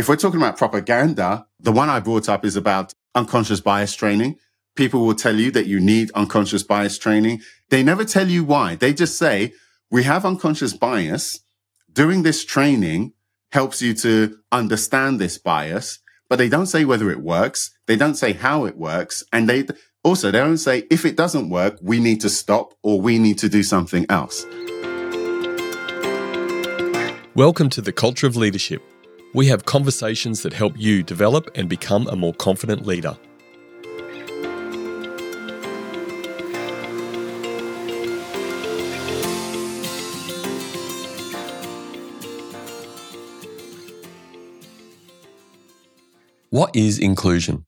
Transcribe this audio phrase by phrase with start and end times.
[0.00, 4.38] If we're talking about propaganda, the one I brought up is about unconscious bias training.
[4.74, 7.42] People will tell you that you need unconscious bias training.
[7.68, 8.76] They never tell you why.
[8.76, 9.52] They just say,
[9.90, 11.40] we have unconscious bias.
[11.92, 13.12] Doing this training
[13.52, 15.98] helps you to understand this bias,
[16.30, 17.70] but they don't say whether it works.
[17.84, 19.22] They don't say how it works.
[19.34, 19.66] And they
[20.02, 23.36] also, they don't say if it doesn't work, we need to stop or we need
[23.40, 24.46] to do something else.
[27.34, 28.82] Welcome to the Culture of Leadership.
[29.32, 33.16] We have conversations that help you develop and become a more confident leader.
[46.50, 47.64] What is inclusion?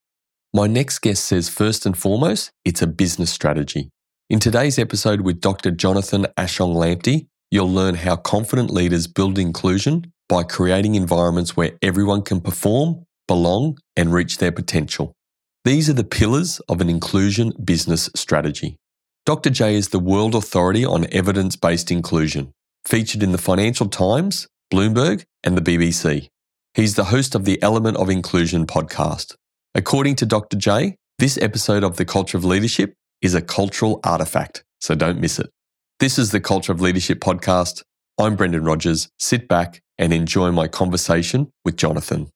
[0.52, 3.90] My next guest says first and foremost, it's a business strategy.
[4.28, 5.70] In today's episode with Dr.
[5.70, 12.22] Jonathan Ashong Lamptey, you'll learn how confident leaders build inclusion by creating environments where everyone
[12.22, 15.12] can perform, belong, and reach their potential.
[15.64, 18.76] These are the pillars of an inclusion business strategy.
[19.24, 19.50] Dr.
[19.50, 22.52] J is the world authority on evidence based inclusion,
[22.84, 26.28] featured in the Financial Times, Bloomberg, and the BBC.
[26.74, 29.36] He's the host of the Element of Inclusion podcast.
[29.74, 30.56] According to Dr.
[30.56, 35.38] J, this episode of The Culture of Leadership is a cultural artifact, so don't miss
[35.38, 35.50] it.
[36.00, 37.82] This is the Culture of Leadership podcast.
[38.18, 39.08] I'm Brendan Rogers.
[39.18, 42.28] Sit back and enjoy my conversation with Jonathan.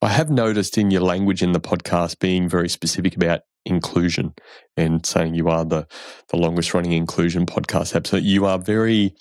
[0.00, 4.32] I have noticed in your language in the podcast being very specific about inclusion
[4.76, 5.86] and saying you are the,
[6.28, 8.22] the longest running inclusion podcast episode.
[8.22, 9.14] You are very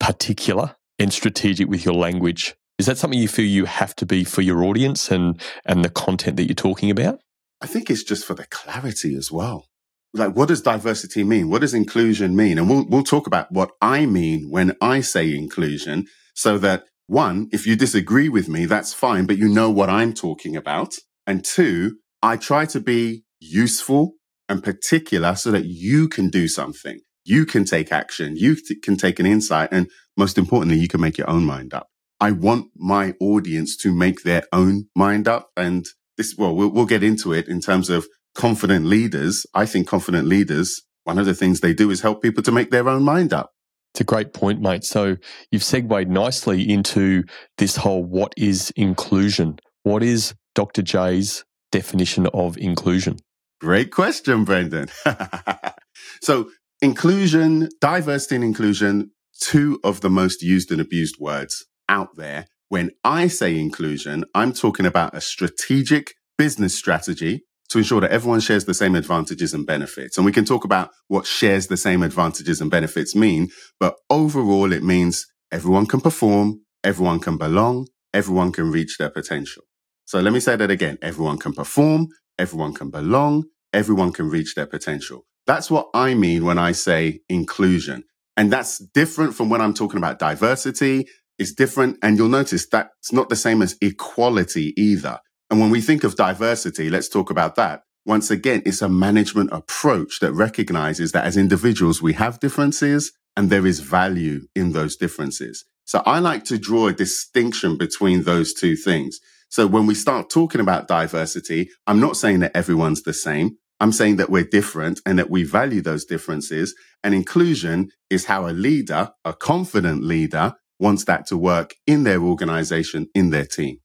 [0.00, 2.56] particular and strategic with your language.
[2.78, 5.90] Is that something you feel you have to be for your audience and, and the
[5.90, 7.20] content that you're talking about?
[7.60, 9.66] I think it's just for the clarity as well
[10.12, 11.48] like what does diversity mean?
[11.48, 12.58] What does inclusion mean?
[12.58, 17.48] And we'll we'll talk about what I mean when I say inclusion so that one,
[17.52, 20.94] if you disagree with me, that's fine, but you know what I'm talking about.
[21.26, 24.12] And two, I try to be useful
[24.48, 27.00] and particular so that you can do something.
[27.24, 28.36] You can take action.
[28.36, 29.70] You can take an insight.
[29.72, 31.88] And most importantly, you can make your own mind up.
[32.20, 35.50] I want my audience to make their own mind up.
[35.56, 39.88] And this, well, we'll, we'll get into it in terms of confident leaders, I think
[39.88, 43.02] confident leaders, one of the things they do is help people to make their own
[43.02, 43.50] mind up.
[43.94, 44.84] It's a great point, mate.
[44.84, 45.16] So
[45.50, 47.24] you've segued nicely into
[47.58, 49.58] this whole what is inclusion?
[49.82, 50.82] What is Dr.
[50.82, 53.16] J's definition of inclusion?
[53.60, 54.88] Great question, Brendan.
[56.22, 62.46] so inclusion, diversity and inclusion, two of the most used and abused words out there.
[62.68, 68.40] When I say inclusion, I'm talking about a strategic business strategy to ensure that everyone
[68.40, 70.16] shares the same advantages and benefits.
[70.16, 73.48] And we can talk about what shares the same advantages and benefits mean,
[73.78, 79.62] but overall it means everyone can perform, everyone can belong, everyone can reach their potential.
[80.04, 80.98] So let me say that again.
[81.00, 82.08] Everyone can perform,
[82.38, 85.24] everyone can belong, everyone can reach their potential.
[85.46, 88.04] That's what I mean when I say inclusion.
[88.36, 91.06] And that's different from when I'm talking about diversity.
[91.38, 91.98] It's different.
[92.02, 95.20] And you'll notice that it's not the same as equality either.
[95.50, 97.82] And when we think of diversity, let's talk about that.
[98.06, 103.50] Once again, it's a management approach that recognizes that as individuals, we have differences and
[103.50, 105.64] there is value in those differences.
[105.84, 109.18] So I like to draw a distinction between those two things.
[109.48, 113.56] So when we start talking about diversity, I'm not saying that everyone's the same.
[113.80, 116.74] I'm saying that we're different and that we value those differences.
[117.02, 122.22] And inclusion is how a leader, a confident leader, wants that to work in their
[122.22, 123.78] organization, in their team.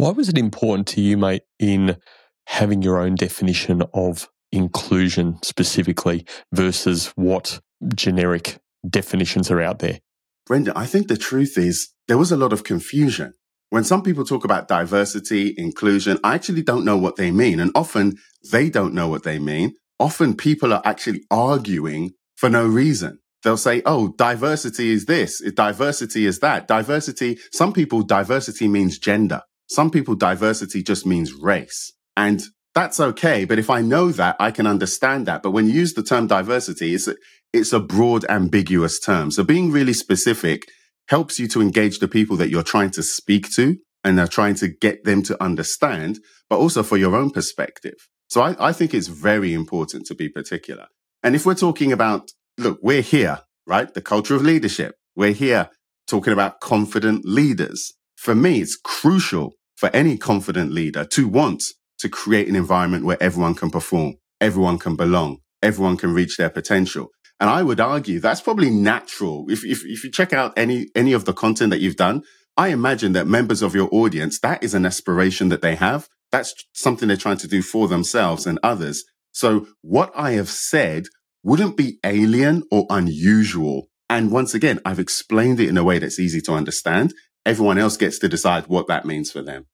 [0.00, 1.98] Why was it important to you, mate, in
[2.46, 6.24] having your own definition of inclusion specifically
[6.54, 7.60] versus what
[7.94, 8.56] generic
[8.88, 9.98] definitions are out there?
[10.46, 13.34] Brendan, I think the truth is there was a lot of confusion.
[13.68, 17.60] When some people talk about diversity, inclusion, I actually don't know what they mean.
[17.60, 18.16] And often
[18.50, 19.74] they don't know what they mean.
[19.98, 23.18] Often people are actually arguing for no reason.
[23.42, 26.66] They'll say, oh, diversity is this, diversity is that.
[26.66, 29.42] Diversity, some people, diversity means gender.
[29.70, 31.92] Some people diversity just means race.
[32.16, 32.42] And
[32.74, 33.44] that's okay.
[33.44, 35.44] But if I know that, I can understand that.
[35.44, 37.14] But when you use the term diversity, it's a,
[37.52, 39.30] it's a broad, ambiguous term.
[39.30, 40.62] So being really specific
[41.06, 44.56] helps you to engage the people that you're trying to speak to and are trying
[44.56, 46.18] to get them to understand,
[46.48, 47.94] but also for your own perspective.
[48.28, 50.86] So I, I think it's very important to be particular.
[51.22, 53.94] And if we're talking about, look, we're here, right?
[53.94, 54.96] The culture of leadership.
[55.14, 55.70] We're here
[56.08, 57.92] talking about confident leaders.
[58.16, 61.62] For me, it's crucial for any confident leader to want
[61.98, 66.50] to create an environment where everyone can perform, everyone can belong, everyone can reach their
[66.50, 67.08] potential.
[67.40, 69.46] And I would argue that's probably natural.
[69.48, 72.24] If, if, if you check out any, any of the content that you've done,
[72.58, 76.08] I imagine that members of your audience, that is an aspiration that they have.
[76.30, 79.02] That's something they're trying to do for themselves and others.
[79.32, 81.04] So what I have said
[81.42, 83.88] wouldn't be alien or unusual.
[84.10, 87.14] And once again, I've explained it in a way that's easy to understand.
[87.46, 89.64] Everyone else gets to decide what that means for them.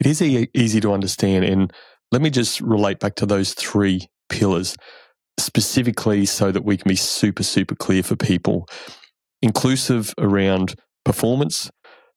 [0.00, 1.44] It is e- easy to understand.
[1.44, 1.72] And
[2.12, 4.76] let me just relate back to those three pillars
[5.38, 8.68] specifically so that we can be super, super clear for people.
[9.42, 10.74] Inclusive around
[11.04, 11.70] performance,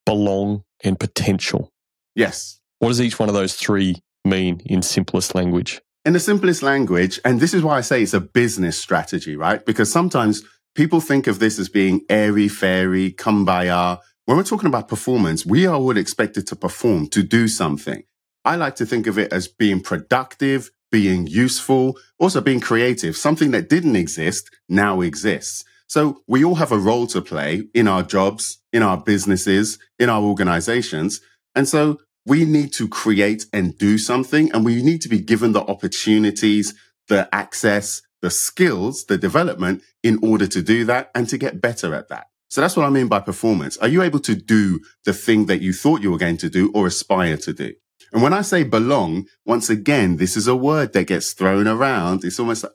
[0.06, 1.70] belong, and potential.
[2.14, 2.60] Yes.
[2.78, 5.80] What does each one of those three mean in simplest language?
[6.04, 9.64] In the simplest language, and this is why I say it's a business strategy, right?
[9.64, 10.42] Because sometimes
[10.74, 13.98] people think of this as being airy fairy, kumbaya.
[14.28, 18.02] When we're talking about performance, we are all expected to perform, to do something.
[18.44, 23.16] I like to think of it as being productive, being useful, also being creative.
[23.16, 25.64] Something that didn't exist now exists.
[25.86, 30.10] So we all have a role to play in our jobs, in our businesses, in
[30.10, 31.22] our organizations.
[31.54, 31.96] And so
[32.26, 36.74] we need to create and do something and we need to be given the opportunities,
[37.08, 41.94] the access, the skills, the development in order to do that and to get better
[41.94, 42.26] at that.
[42.48, 43.76] So that's what I mean by performance.
[43.78, 46.70] Are you able to do the thing that you thought you were going to do
[46.74, 47.74] or aspire to do?
[48.12, 52.24] And when I say belong, once again, this is a word that gets thrown around.
[52.24, 52.72] It's almost like,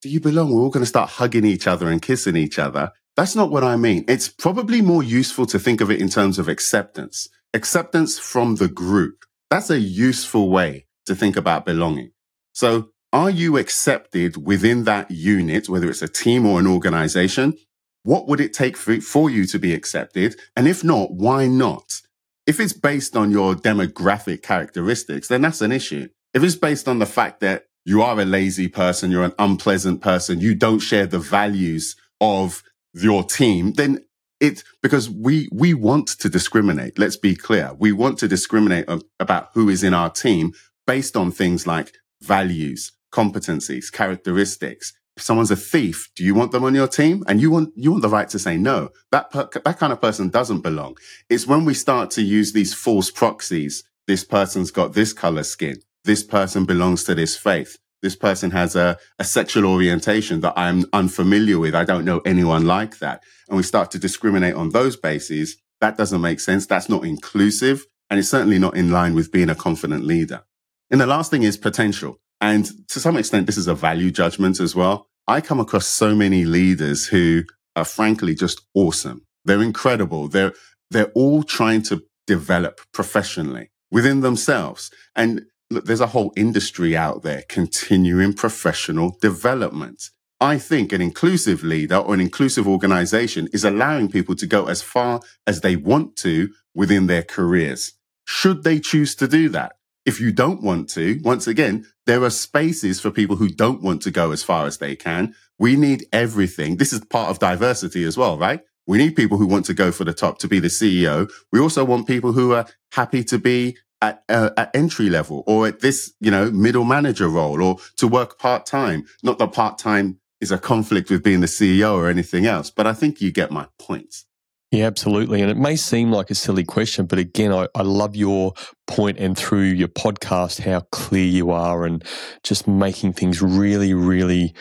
[0.00, 0.52] do you belong?
[0.52, 2.90] We're all going to start hugging each other and kissing each other.
[3.16, 4.04] That's not what I mean.
[4.08, 8.68] It's probably more useful to think of it in terms of acceptance, acceptance from the
[8.68, 9.24] group.
[9.50, 12.10] That's a useful way to think about belonging.
[12.52, 17.56] So are you accepted within that unit, whether it's a team or an organization?
[18.04, 20.36] What would it take for, for you to be accepted?
[20.56, 22.00] And if not, why not?
[22.46, 26.08] If it's based on your demographic characteristics, then that's an issue.
[26.34, 30.00] If it's based on the fact that you are a lazy person, you're an unpleasant
[30.00, 32.62] person, you don't share the values of
[32.94, 34.04] your team, then
[34.40, 36.98] it's because we, we want to discriminate.
[36.98, 37.72] Let's be clear.
[37.78, 38.86] We want to discriminate
[39.20, 40.52] about who is in our team
[40.86, 44.92] based on things like values, competencies, characteristics.
[45.16, 47.22] If someone's a thief, do you want them on your team?
[47.28, 48.90] And you want, you want the right to say no.
[49.10, 50.96] That, per, that kind of person doesn't belong.
[51.28, 53.84] It's when we start to use these false proxies.
[54.06, 57.78] This person's got this color skin this person belongs to this faith.
[58.00, 61.74] This person has a, a sexual orientation that I'm unfamiliar with.
[61.74, 63.22] I don't know anyone like that.
[63.48, 65.56] And we start to discriminate on those bases.
[65.80, 66.66] That doesn't make sense.
[66.66, 67.86] That's not inclusive.
[68.10, 70.42] And it's certainly not in line with being a confident leader.
[70.90, 72.18] And the last thing is potential.
[72.42, 75.06] And to some extent, this is a value judgment as well.
[75.28, 77.44] I come across so many leaders who
[77.76, 79.22] are frankly just awesome.
[79.44, 80.26] They're incredible.
[80.26, 80.52] They're,
[80.90, 84.90] they're all trying to develop professionally within themselves.
[85.14, 90.10] And look, there's a whole industry out there continuing professional development.
[90.40, 94.82] I think an inclusive leader or an inclusive organization is allowing people to go as
[94.82, 97.92] far as they want to within their careers.
[98.26, 99.76] Should they choose to do that?
[100.04, 104.02] If you don't want to, once again, there are spaces for people who don't want
[104.02, 105.34] to go as far as they can.
[105.58, 106.76] We need everything.
[106.76, 108.60] This is part of diversity as well, right?
[108.86, 111.30] We need people who want to go for the top to be the CEO.
[111.52, 115.68] We also want people who are happy to be at, uh, at entry level or
[115.68, 119.04] at this, you know, middle manager role or to work part time.
[119.22, 122.88] Not that part time is a conflict with being the CEO or anything else, but
[122.88, 124.24] I think you get my point.
[124.72, 125.42] Yeah, absolutely.
[125.42, 128.54] And it may seem like a silly question, but again, I, I love your
[128.86, 132.02] point and through your podcast, how clear you are and
[132.42, 134.54] just making things really, really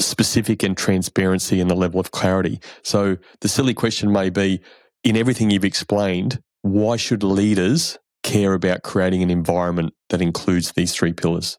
[0.00, 2.60] specific and transparency and the level of clarity.
[2.84, 4.60] So the silly question may be
[5.02, 10.94] in everything you've explained, why should leaders care about creating an environment that includes these
[10.94, 11.58] three pillars?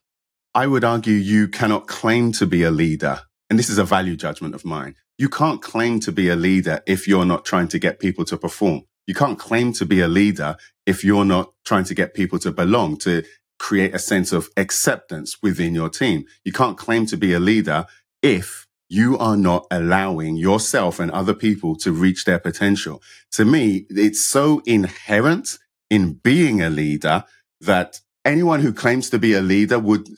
[0.54, 3.20] I would argue you cannot claim to be a leader.
[3.50, 4.94] And this is a value judgment of mine.
[5.20, 8.38] You can't claim to be a leader if you're not trying to get people to
[8.38, 8.84] perform.
[9.06, 12.50] You can't claim to be a leader if you're not trying to get people to
[12.50, 13.22] belong, to
[13.58, 16.24] create a sense of acceptance within your team.
[16.42, 17.84] You can't claim to be a leader
[18.22, 23.02] if you are not allowing yourself and other people to reach their potential.
[23.32, 25.58] To me, it's so inherent
[25.90, 27.24] in being a leader
[27.60, 30.08] that anyone who claims to be a leader would,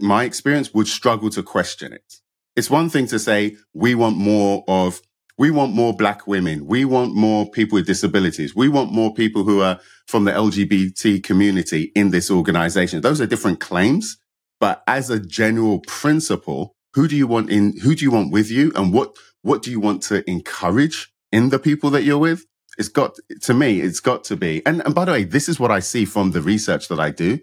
[0.00, 2.14] my experience, would struggle to question it.
[2.58, 5.00] It's one thing to say, we want more of,
[5.38, 6.66] we want more black women.
[6.66, 8.52] We want more people with disabilities.
[8.52, 13.00] We want more people who are from the LGBT community in this organization.
[13.00, 14.16] Those are different claims.
[14.58, 18.50] But as a general principle, who do you want in, who do you want with
[18.50, 18.72] you?
[18.74, 22.44] And what, what do you want to encourage in the people that you're with?
[22.76, 24.66] It's got, to me, it's got to be.
[24.66, 27.10] And, and by the way, this is what I see from the research that I
[27.12, 27.38] do.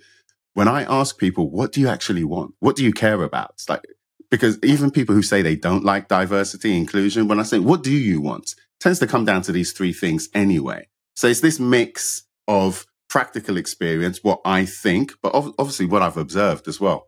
[0.56, 2.56] When I ask people, what do you actually want?
[2.60, 3.52] What do you care about?
[3.54, 3.86] It's like,
[4.30, 7.92] because even people who say they don't like diversity, inclusion, when I say, what do
[7.92, 8.56] you want?
[8.80, 10.88] Tends to come down to these three things anyway.
[11.16, 16.68] So it's this mix of practical experience, what I think, but obviously what I've observed
[16.68, 17.08] as well.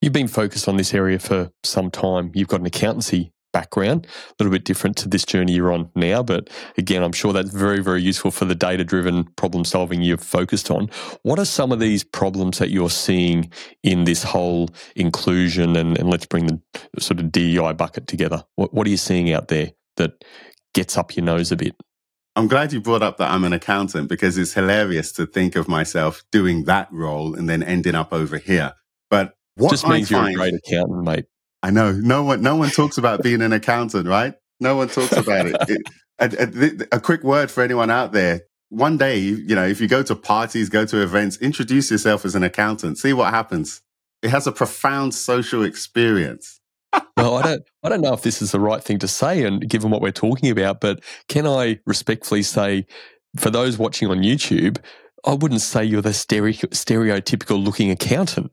[0.00, 2.32] You've been focused on this area for some time.
[2.34, 6.22] You've got an accountancy background, a little bit different to this journey you're on now.
[6.22, 10.22] But again, I'm sure that's very, very useful for the data driven problem solving you've
[10.22, 10.88] focused on.
[11.22, 13.50] What are some of these problems that you're seeing
[13.82, 16.60] in this whole inclusion and, and let's bring the
[16.98, 18.44] sort of DEI bucket together?
[18.56, 20.24] What, what are you seeing out there that
[20.74, 21.74] gets up your nose a bit?
[22.34, 25.68] I'm glad you brought up that I'm an accountant because it's hilarious to think of
[25.68, 28.72] myself doing that role and then ending up over here.
[29.10, 31.26] But what just means I find, you're a great accountant, mate.
[31.62, 34.34] I know no one no one talks about being an accountant, right?
[34.60, 35.56] No one talks about it.
[35.68, 35.82] it
[36.18, 38.42] a, a, a quick word for anyone out there.
[38.68, 42.34] One day, you know, if you go to parties, go to events, introduce yourself as
[42.34, 42.98] an accountant.
[42.98, 43.82] See what happens.
[44.22, 46.60] It has a profound social experience.
[47.16, 49.68] well, I don't, I don't know if this is the right thing to say, and
[49.68, 52.86] given what we're talking about, but can I respectfully say,
[53.36, 54.78] for those watching on YouTube,
[55.24, 58.52] I wouldn't say you're the stereo, stereotypical looking accountant.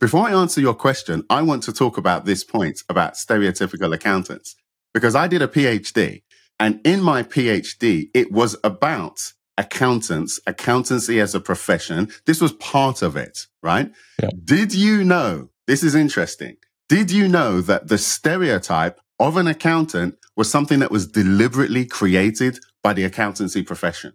[0.00, 4.56] Before I answer your question, I want to talk about this point about stereotypical accountants
[4.94, 6.22] because I did a PhD
[6.58, 12.08] and in my PhD, it was about accountants, accountancy as a profession.
[12.26, 13.90] This was part of it, right?
[14.22, 14.30] Yeah.
[14.44, 15.50] Did you know?
[15.66, 16.56] This is interesting.
[16.88, 22.58] Did you know that the stereotype of an accountant was something that was deliberately created
[22.82, 24.14] by the accountancy profession?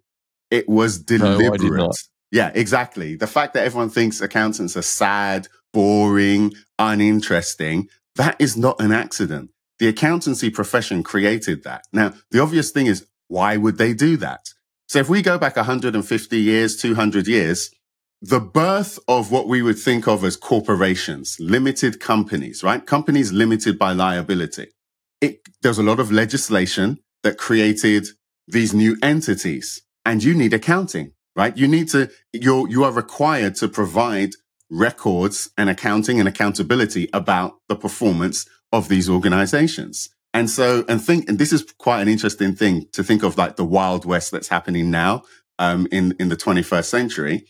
[0.49, 1.71] It was deliberate.
[1.71, 1.91] No,
[2.31, 3.15] yeah, exactly.
[3.15, 7.87] The fact that everyone thinks accountants are sad boring, uninteresting.
[8.15, 9.51] That is not an accident.
[9.77, 11.83] The accountancy profession created that.
[11.93, 14.43] Now, the obvious thing is, why would they do that?
[14.87, 17.69] So if we go back 150 years, 200 years,
[18.23, 22.83] the birth of what we would think of as corporations, limited companies, right?
[22.83, 24.69] Companies limited by liability.
[25.21, 28.07] It, there's a lot of legislation that created
[28.47, 31.55] these new entities and you need accounting, right?
[31.55, 34.31] You need to, you're, you are required to provide
[34.69, 40.09] records and accounting and accountability about the performance of these organizations.
[40.33, 43.55] And so, and think, and this is quite an interesting thing to think of like
[43.55, 45.23] the Wild West that's happening now,
[45.57, 47.45] um, in, in the 21st century.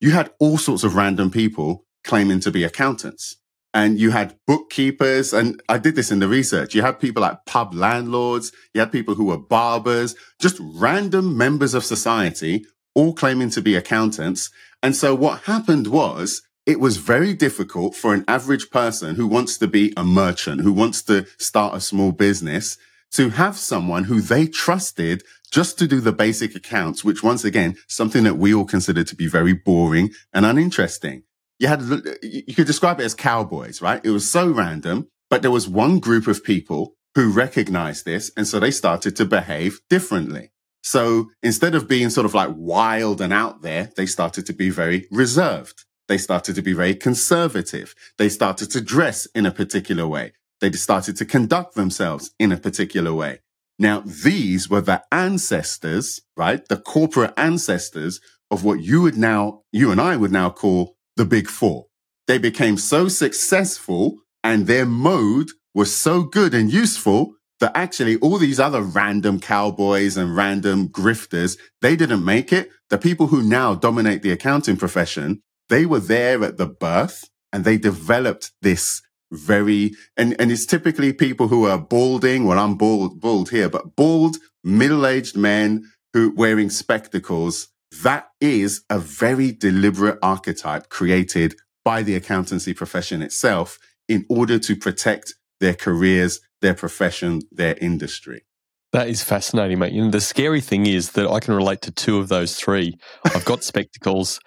[0.00, 3.36] You had all sorts of random people claiming to be accountants
[3.74, 5.32] and you had bookkeepers.
[5.32, 6.74] And I did this in the research.
[6.74, 8.52] You had people like pub landlords.
[8.74, 13.74] You had people who were barbers, just random members of society, all claiming to be
[13.74, 14.50] accountants.
[14.82, 19.58] And so what happened was it was very difficult for an average person who wants
[19.58, 22.78] to be a merchant, who wants to start a small business
[23.12, 27.76] to have someone who they trusted just to do the basic accounts, which once again,
[27.86, 31.22] something that we all consider to be very boring and uninteresting.
[31.58, 31.82] You had,
[32.22, 34.00] you could describe it as cowboys, right?
[34.02, 38.30] It was so random, but there was one group of people who recognized this.
[38.36, 40.50] And so they started to behave differently.
[40.82, 44.70] So instead of being sort of like wild and out there, they started to be
[44.70, 45.84] very reserved.
[46.12, 47.94] They started to be very conservative.
[48.18, 50.34] They started to dress in a particular way.
[50.60, 53.38] They started to conduct themselves in a particular way.
[53.78, 56.62] Now, these were the ancestors, right?
[56.68, 61.24] The corporate ancestors of what you would now, you and I would now call the
[61.24, 61.86] big four.
[62.26, 68.36] They became so successful and their mode was so good and useful that actually all
[68.36, 72.68] these other random cowboys and random grifters, they didn't make it.
[72.90, 77.64] The people who now dominate the accounting profession, they were there at the birth and
[77.64, 82.44] they developed this very, and, and it's typically people who are balding.
[82.44, 87.68] Well, I'm bald, bald here, but bald, middle-aged men who wearing spectacles.
[88.02, 93.78] That is a very deliberate archetype created by the accountancy profession itself
[94.08, 98.44] in order to protect their careers, their profession, their industry.
[98.92, 99.94] That is fascinating, mate.
[99.94, 102.98] You know, the scary thing is that I can relate to two of those three.
[103.24, 104.38] I've got spectacles.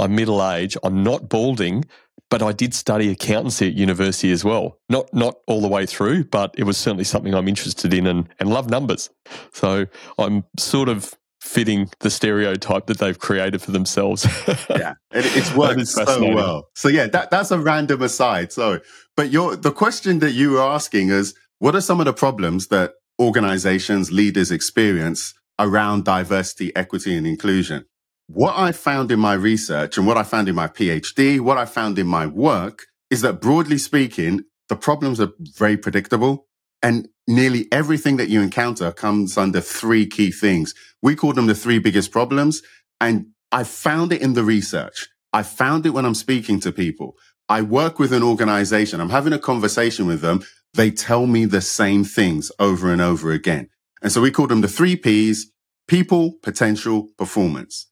[0.00, 0.76] I'm middle age.
[0.82, 1.84] I'm not balding,
[2.30, 4.78] but I did study accountancy at university as well.
[4.88, 8.28] Not not all the way through, but it was certainly something I'm interested in and,
[8.38, 9.10] and love numbers.
[9.52, 9.86] So
[10.18, 14.24] I'm sort of fitting the stereotype that they've created for themselves.
[14.70, 16.68] yeah, it, it's worked so well.
[16.74, 18.52] So yeah, that, that's a random aside.
[18.52, 18.80] So,
[19.16, 22.68] but your the question that you were asking is, what are some of the problems
[22.68, 27.84] that organizations, leaders experience around diversity, equity, and inclusion?
[28.32, 31.64] What I found in my research and what I found in my PhD, what I
[31.64, 36.46] found in my work is that broadly speaking, the problems are very predictable
[36.80, 40.74] and nearly everything that you encounter comes under three key things.
[41.02, 42.62] We call them the three biggest problems.
[43.00, 45.08] And I found it in the research.
[45.32, 47.16] I found it when I'm speaking to people.
[47.48, 49.00] I work with an organization.
[49.00, 50.44] I'm having a conversation with them.
[50.74, 53.70] They tell me the same things over and over again.
[54.02, 55.50] And so we call them the three P's
[55.88, 57.89] people, potential, performance.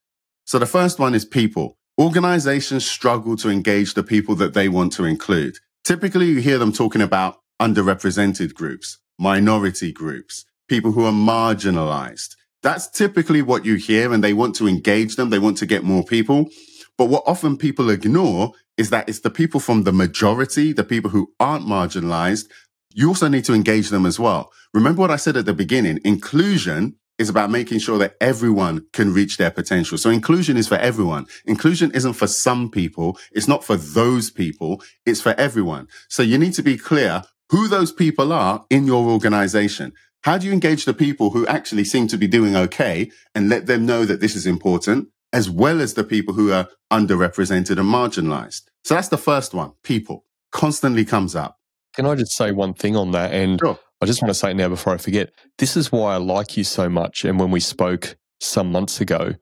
[0.48, 1.76] So the first one is people.
[2.00, 5.58] Organizations struggle to engage the people that they want to include.
[5.84, 12.34] Typically, you hear them talking about underrepresented groups, minority groups, people who are marginalized.
[12.62, 15.28] That's typically what you hear and they want to engage them.
[15.28, 16.48] They want to get more people.
[16.96, 21.10] But what often people ignore is that it's the people from the majority, the people
[21.10, 22.46] who aren't marginalized.
[22.94, 24.50] You also need to engage them as well.
[24.72, 25.98] Remember what I said at the beginning?
[26.06, 29.98] Inclusion is about making sure that everyone can reach their potential.
[29.98, 31.26] So inclusion is for everyone.
[31.44, 33.18] Inclusion isn't for some people.
[33.32, 34.82] It's not for those people.
[35.04, 35.88] It's for everyone.
[36.08, 39.92] So you need to be clear who those people are in your organization.
[40.22, 43.66] How do you engage the people who actually seem to be doing okay and let
[43.66, 47.88] them know that this is important, as well as the people who are underrepresented and
[47.88, 48.62] marginalized?
[48.84, 49.72] So that's the first one.
[49.82, 51.58] People constantly comes up.
[51.94, 53.32] Can I just say one thing on that?
[53.32, 53.78] And sure.
[54.00, 55.30] I just want to say it now before I forget.
[55.58, 57.24] This is why I like you so much.
[57.24, 59.34] And when we spoke some months ago,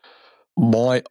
[0.57, 1.03] my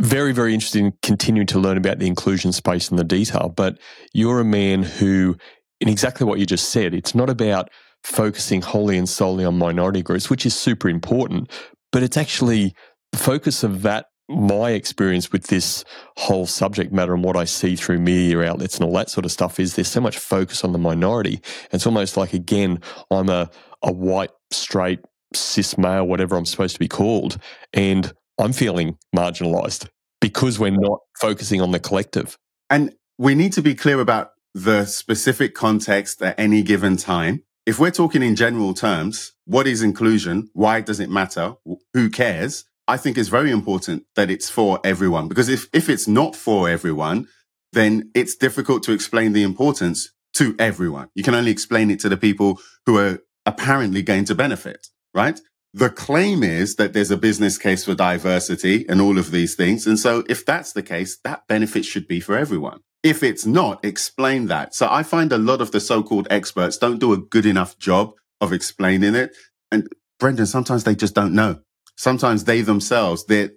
[0.00, 3.52] very, very interested in continuing to learn about the inclusion space and the detail.
[3.54, 3.78] But
[4.12, 5.36] you're a man who,
[5.80, 7.70] in exactly what you just said, it's not about
[8.02, 11.50] focusing wholly and solely on minority groups, which is super important,
[11.92, 12.74] but it's actually
[13.12, 15.84] the focus of that my experience with this
[16.16, 19.32] whole subject matter and what I see through media outlets and all that sort of
[19.32, 21.40] stuff is there's so much focus on the minority.
[21.72, 23.50] It's almost like, again, I'm a,
[23.82, 25.00] a white, straight,
[25.34, 27.38] cis male, whatever I'm supposed to be called,
[27.72, 29.88] and I'm feeling marginalized
[30.20, 32.36] because we're not focusing on the collective.
[32.70, 37.42] And we need to be clear about the specific context at any given time.
[37.64, 40.50] If we're talking in general terms, what is inclusion?
[40.52, 41.54] Why does it matter?
[41.94, 42.64] Who cares?
[42.92, 46.68] I think it's very important that it's for everyone because if, if it's not for
[46.68, 47.26] everyone,
[47.72, 51.08] then it's difficult to explain the importance to everyone.
[51.14, 55.40] You can only explain it to the people who are apparently going to benefit, right?
[55.72, 59.86] The claim is that there's a business case for diversity and all of these things.
[59.86, 62.80] And so if that's the case, that benefit should be for everyone.
[63.02, 64.74] If it's not, explain that.
[64.74, 68.12] So I find a lot of the so-called experts don't do a good enough job
[68.38, 69.34] of explaining it.
[69.70, 69.88] And
[70.18, 71.62] Brendan, sometimes they just don't know
[71.96, 73.50] sometimes they themselves, they're,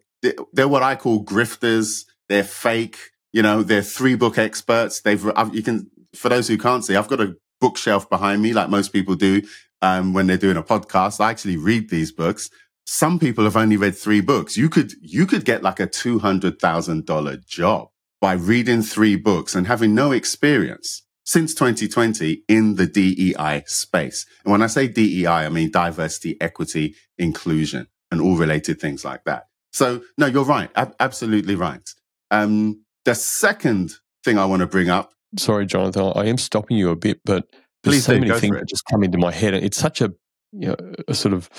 [0.54, 2.06] they're what I call grifters.
[2.30, 2.98] They're fake.
[3.32, 5.02] You know, they're three book experts.
[5.02, 8.70] They've, you can, for those who can't see, I've got a bookshelf behind me, like
[8.70, 9.42] most people do,
[9.82, 11.20] um, when they're doing a podcast.
[11.20, 12.50] I actually read these books.
[12.86, 14.58] Some people have only read three books.
[14.58, 17.88] You could, you could get like a $200,000 job
[18.22, 24.26] by reading three books and having no experience since 2020 in the DEI space.
[24.44, 29.24] And when I say DEI, I mean diversity, equity, inclusion and all related things like
[29.26, 29.48] that.
[29.74, 30.70] So no, you're right.
[30.76, 31.88] Ab- absolutely right.
[32.32, 35.14] Um, the second thing I want to bring up.
[35.38, 37.48] Sorry, Jonathan, I am stopping you a bit, but
[37.84, 39.54] there's Please so do, many things that just come into my head.
[39.54, 40.14] and It's such a,
[40.52, 40.76] you know,
[41.08, 41.50] a sort of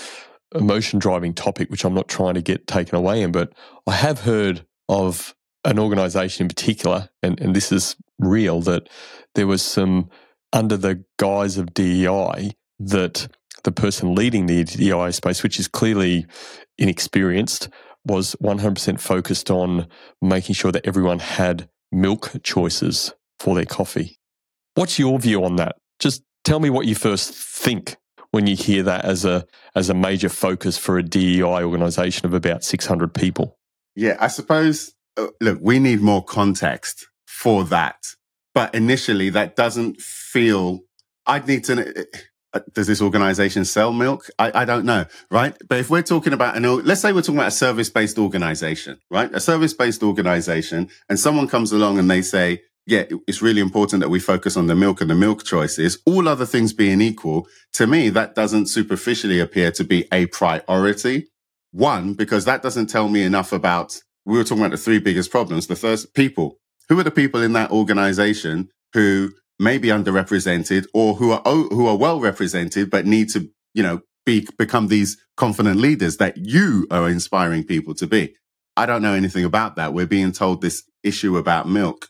[0.54, 3.52] emotion driving topic, which I'm not trying to get taken away in, but
[3.86, 8.88] I have heard of an organization in particular, and, and this is real, that
[9.34, 10.08] there was some
[10.52, 13.28] under the guise of DEI that
[13.64, 16.26] the person leading the DEI space, which is clearly
[16.78, 17.68] inexperienced,
[18.04, 19.88] was 100% focused on
[20.22, 24.18] making sure that everyone had milk choices for their coffee.
[24.74, 25.76] What's your view on that?
[25.98, 27.96] Just tell me what you first think
[28.30, 32.34] when you hear that as a as a major focus for a DEI organization of
[32.34, 33.58] about 600 people.
[33.94, 37.96] Yeah, I suppose uh, look, we need more context for that.
[38.54, 40.80] But initially that doesn't feel
[41.26, 42.06] I'd need to
[42.56, 44.30] Uh, does this organization sell milk?
[44.38, 45.54] I, I, don't know, right?
[45.68, 48.98] But if we're talking about an, let's say we're talking about a service based organization,
[49.10, 49.30] right?
[49.34, 54.00] A service based organization, and someone comes along and they say, yeah, it's really important
[54.00, 55.98] that we focus on the milk and the milk choices.
[56.06, 61.26] All other things being equal, to me, that doesn't superficially appear to be a priority.
[61.72, 65.30] One, because that doesn't tell me enough about, we were talking about the three biggest
[65.30, 65.66] problems.
[65.66, 66.56] The first, people.
[66.88, 71.68] Who are the people in that organization who may be underrepresented or who are oh,
[71.68, 76.36] who are well represented but need to you know be become these confident leaders that
[76.36, 78.34] you are inspiring people to be.
[78.76, 79.94] I don't know anything about that.
[79.94, 82.08] We're being told this issue about milk.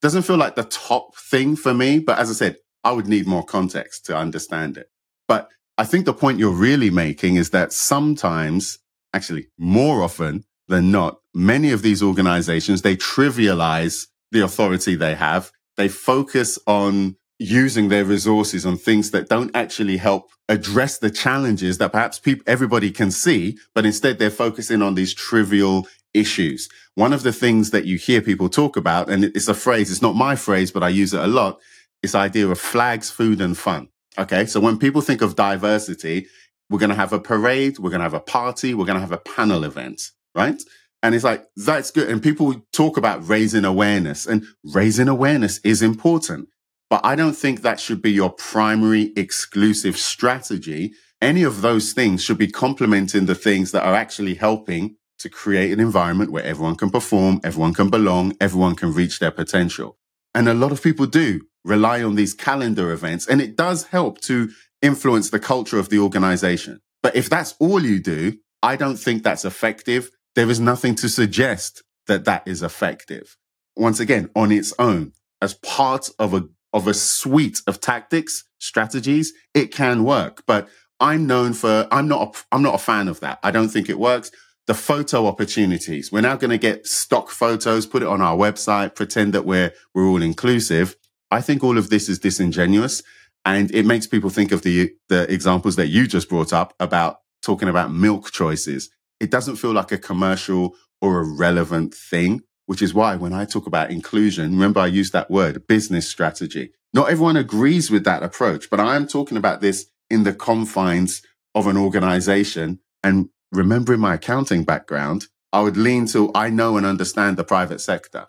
[0.00, 3.26] Doesn't feel like the top thing for me but as i said i would need
[3.26, 4.88] more context to understand it.
[5.28, 8.78] But i think the point you're really making is that sometimes
[9.12, 15.50] actually more often than not many of these organizations they trivialize the authority they have
[15.76, 21.78] they focus on using their resources on things that don't actually help address the challenges
[21.78, 26.68] that perhaps people, everybody can see, but instead they're focusing on these trivial issues.
[26.94, 30.00] One of the things that you hear people talk about, and it's a phrase, it's
[30.00, 31.60] not my phrase, but I use it a lot,
[32.02, 33.88] this idea of flags, food and fun.
[34.18, 34.46] Okay.
[34.46, 36.26] So when people think of diversity,
[36.70, 39.00] we're going to have a parade, we're going to have a party, we're going to
[39.00, 40.60] have a panel event, right?
[41.06, 42.10] And it's like, that's good.
[42.10, 46.48] And people talk about raising awareness and raising awareness is important.
[46.90, 50.94] But I don't think that should be your primary exclusive strategy.
[51.22, 55.70] Any of those things should be complementing the things that are actually helping to create
[55.70, 59.98] an environment where everyone can perform, everyone can belong, everyone can reach their potential.
[60.34, 64.20] And a lot of people do rely on these calendar events and it does help
[64.22, 64.50] to
[64.82, 66.80] influence the culture of the organization.
[67.00, 70.10] But if that's all you do, I don't think that's effective.
[70.36, 73.36] There is nothing to suggest that that is effective.
[73.74, 79.32] Once again, on its own, as part of a, of a suite of tactics, strategies,
[79.54, 80.44] it can work.
[80.46, 80.68] But
[81.00, 83.38] I'm known for, I'm not, a, I'm not a fan of that.
[83.42, 84.30] I don't think it works.
[84.66, 86.12] The photo opportunities.
[86.12, 89.72] We're now going to get stock photos, put it on our website, pretend that we're,
[89.94, 90.96] we're all inclusive.
[91.30, 93.02] I think all of this is disingenuous.
[93.44, 97.20] And it makes people think of the, the examples that you just brought up about
[97.42, 98.90] talking about milk choices.
[99.20, 103.44] It doesn't feel like a commercial or a relevant thing, which is why when I
[103.44, 106.72] talk about inclusion, remember I use that word, business strategy.
[106.92, 111.22] Not everyone agrees with that approach, but I am talking about this in the confines
[111.54, 112.80] of an organization.
[113.02, 117.80] And remembering my accounting background, I would lean to I know and understand the private
[117.80, 118.26] sector.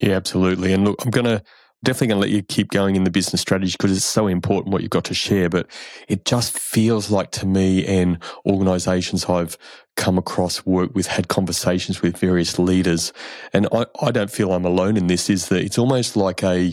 [0.00, 0.72] Yeah, absolutely.
[0.72, 1.42] And look, I'm going to
[1.84, 4.72] definitely going to let you keep going in the business strategy because it's so important
[4.72, 5.48] what you've got to share.
[5.48, 5.66] But
[6.08, 9.56] it just feels like to me and organizations I've
[9.96, 13.12] come across, work with, had conversations with various leaders,
[13.52, 16.72] and I, I don't feel I'm alone in this, is that it's almost like a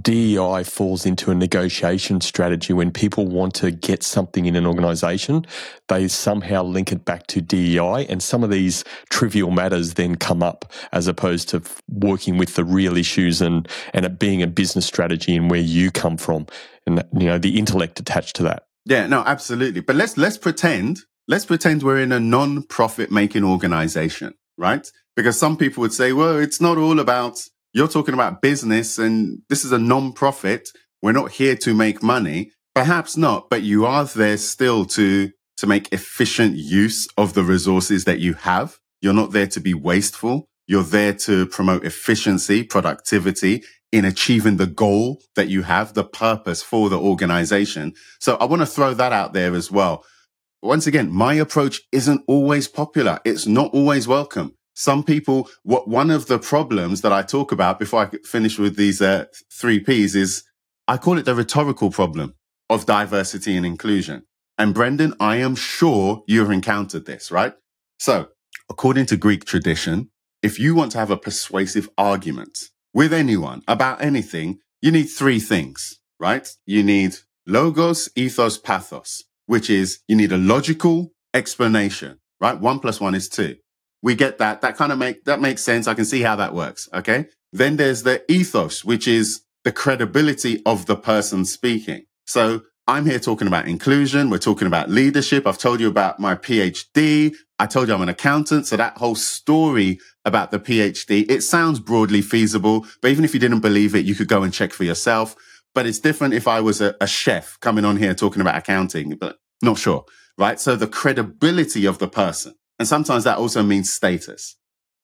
[0.00, 5.44] DEI falls into a negotiation strategy when people want to get something in an organization,
[5.88, 10.42] they somehow link it back to DEI, and some of these trivial matters then come
[10.42, 14.86] up as opposed to working with the real issues and and it being a business
[14.86, 16.46] strategy and where you come from,
[16.86, 18.66] and you know the intellect attached to that.
[18.84, 19.80] Yeah, no, absolutely.
[19.80, 24.90] But let's let's pretend let's pretend we're in a non-profit making organization, right?
[25.16, 29.42] Because some people would say, well, it's not all about you're talking about business and
[29.48, 30.70] this is a non-profit.
[31.00, 32.52] We're not here to make money.
[32.74, 38.04] Perhaps not, but you are there still to, to make efficient use of the resources
[38.04, 38.78] that you have.
[39.00, 40.48] You're not there to be wasteful.
[40.66, 46.62] You're there to promote efficiency, productivity in achieving the goal that you have, the purpose
[46.62, 47.92] for the organization.
[48.20, 50.04] So I want to throw that out there as well.
[50.62, 53.18] Once again, my approach isn't always popular.
[53.24, 54.54] It's not always welcome.
[54.74, 58.76] Some people, what one of the problems that I talk about before I finish with
[58.76, 60.44] these uh, three P's is
[60.88, 62.34] I call it the rhetorical problem
[62.70, 64.24] of diversity and inclusion.
[64.58, 67.54] And Brendan, I am sure you've encountered this, right?
[67.98, 68.28] So
[68.70, 70.10] according to Greek tradition,
[70.42, 72.58] if you want to have a persuasive argument
[72.94, 76.48] with anyone about anything, you need three things, right?
[76.66, 82.58] You need logos, ethos, pathos, which is you need a logical explanation, right?
[82.58, 83.56] One plus one is two
[84.02, 84.60] we get that.
[84.60, 85.86] That kind of make, that makes sense.
[85.86, 86.88] I can see how that works.
[86.92, 87.26] Okay.
[87.52, 92.04] Then there's the ethos, which is the credibility of the person speaking.
[92.26, 94.28] So I'm here talking about inclusion.
[94.30, 95.46] We're talking about leadership.
[95.46, 97.34] I've told you about my PhD.
[97.58, 98.66] I told you I'm an accountant.
[98.66, 103.40] So that whole story about the PhD, it sounds broadly feasible, but even if you
[103.40, 105.36] didn't believe it, you could go and check for yourself.
[105.74, 109.16] But it's different if I was a, a chef coming on here talking about accounting,
[109.16, 110.04] but not sure.
[110.36, 110.58] Right.
[110.58, 112.54] So the credibility of the person.
[112.82, 114.56] And sometimes that also means status.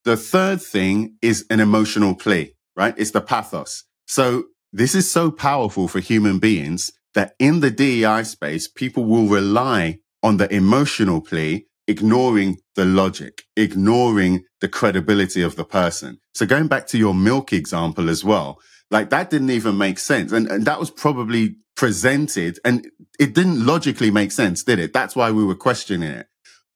[0.05, 2.93] The third thing is an emotional plea, right?
[2.99, 3.85] It's the pathos.
[4.05, 9.29] So this is so powerful for human beings that in the DEI space, people will
[9.29, 16.19] rely on the emotional plea, ignoring the logic, ignoring the credibility of the person.
[16.35, 18.59] So going back to your milk example as well,
[18.91, 20.33] like that didn't even make sense.
[20.33, 22.89] And, and that was probably presented and
[23.21, 24.93] it didn't logically make sense, did it?
[24.93, 26.27] That's why we were questioning it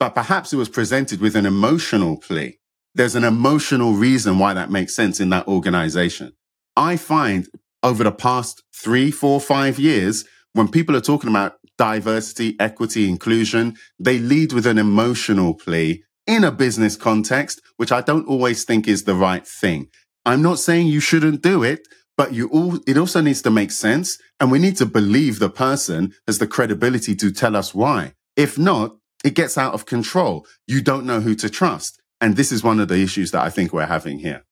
[0.03, 2.59] but perhaps it was presented with an emotional plea.
[2.93, 6.33] There's an emotional reason why that makes sense in that organization.
[6.77, 7.47] I find
[7.85, 13.77] over the past three, four, five years, when people are talking about diversity, equity, inclusion,
[13.97, 18.89] they lead with an emotional plea in a business context, which I don't always think
[18.89, 19.87] is the right thing.
[20.27, 21.87] I'm not saying you shouldn't do it,
[22.17, 24.19] but you all, it also needs to make sense.
[24.41, 28.15] And we need to believe the person has the credibility to tell us why.
[28.35, 30.47] If not, it gets out of control.
[30.67, 32.01] You don't know who to trust.
[32.21, 34.45] And this is one of the issues that I think we're having here.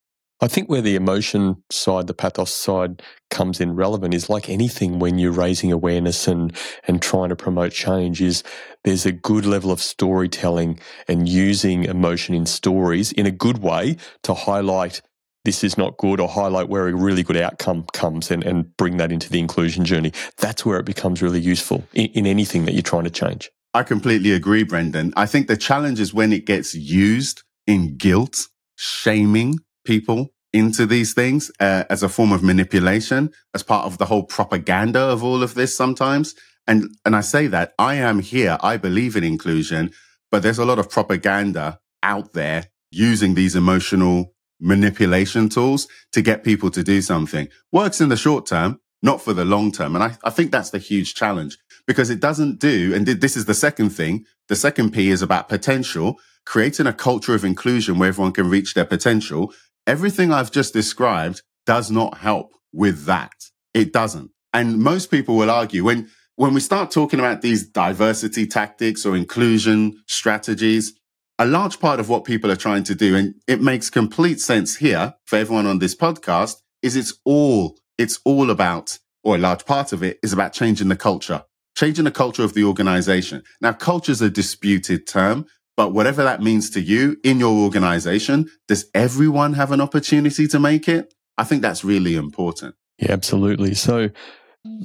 [0.43, 4.97] I think where the emotion side, the pathos side comes in relevant is like anything
[4.97, 6.51] when you're raising awareness and,
[6.87, 8.41] and trying to promote change is
[8.83, 13.97] there's a good level of storytelling and using emotion in stories in a good way
[14.23, 15.01] to highlight
[15.45, 18.97] this is not good or highlight where a really good outcome comes and, and bring
[18.97, 20.11] that into the inclusion journey.
[20.37, 23.51] That's where it becomes really useful in, in anything that you're trying to change.
[23.73, 25.13] I completely agree, Brendan.
[25.15, 31.13] I think the challenge is when it gets used in guilt, shaming people into these
[31.13, 35.41] things uh, as a form of manipulation, as part of the whole propaganda of all
[35.41, 36.35] of this sometimes.
[36.67, 38.57] And, and I say that I am here.
[38.61, 39.91] I believe in inclusion,
[40.31, 46.43] but there's a lot of propaganda out there using these emotional manipulation tools to get
[46.43, 47.47] people to do something.
[47.71, 49.95] Works in the short term, not for the long term.
[49.95, 53.45] And I, I think that's the huge challenge because it doesn't do, and this is
[53.45, 54.25] the second thing.
[54.47, 58.73] The second P is about potential, creating a culture of inclusion where everyone can reach
[58.73, 59.53] their potential.
[59.87, 63.33] Everything I've just described does not help with that.
[63.73, 64.31] It doesn't.
[64.53, 69.15] And most people will argue when, when we start talking about these diversity tactics or
[69.15, 70.93] inclusion strategies,
[71.39, 74.75] a large part of what people are trying to do, and it makes complete sense
[74.75, 79.65] here for everyone on this podcast, is it's all, it's all about, or a large
[79.65, 81.43] part of it is about changing the culture,
[81.77, 83.43] changing the culture of the organization.
[83.61, 85.45] Now, culture is a disputed term,
[85.77, 90.59] but whatever that means to you in your organization, does everyone have an opportunity to
[90.59, 91.13] make it?
[91.37, 92.75] I think that's really important.
[92.97, 93.75] Yeah, absolutely.
[93.75, 94.09] So,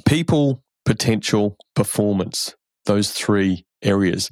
[0.05, 4.29] people, potential, performance, those three areas.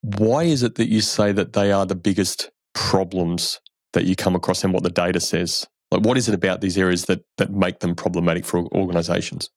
[0.00, 3.60] Why is it that you say that they are the biggest problems
[3.92, 5.66] that you come across and what the data says?
[5.90, 9.50] Like, what is it about these areas that, that make them problematic for organizations?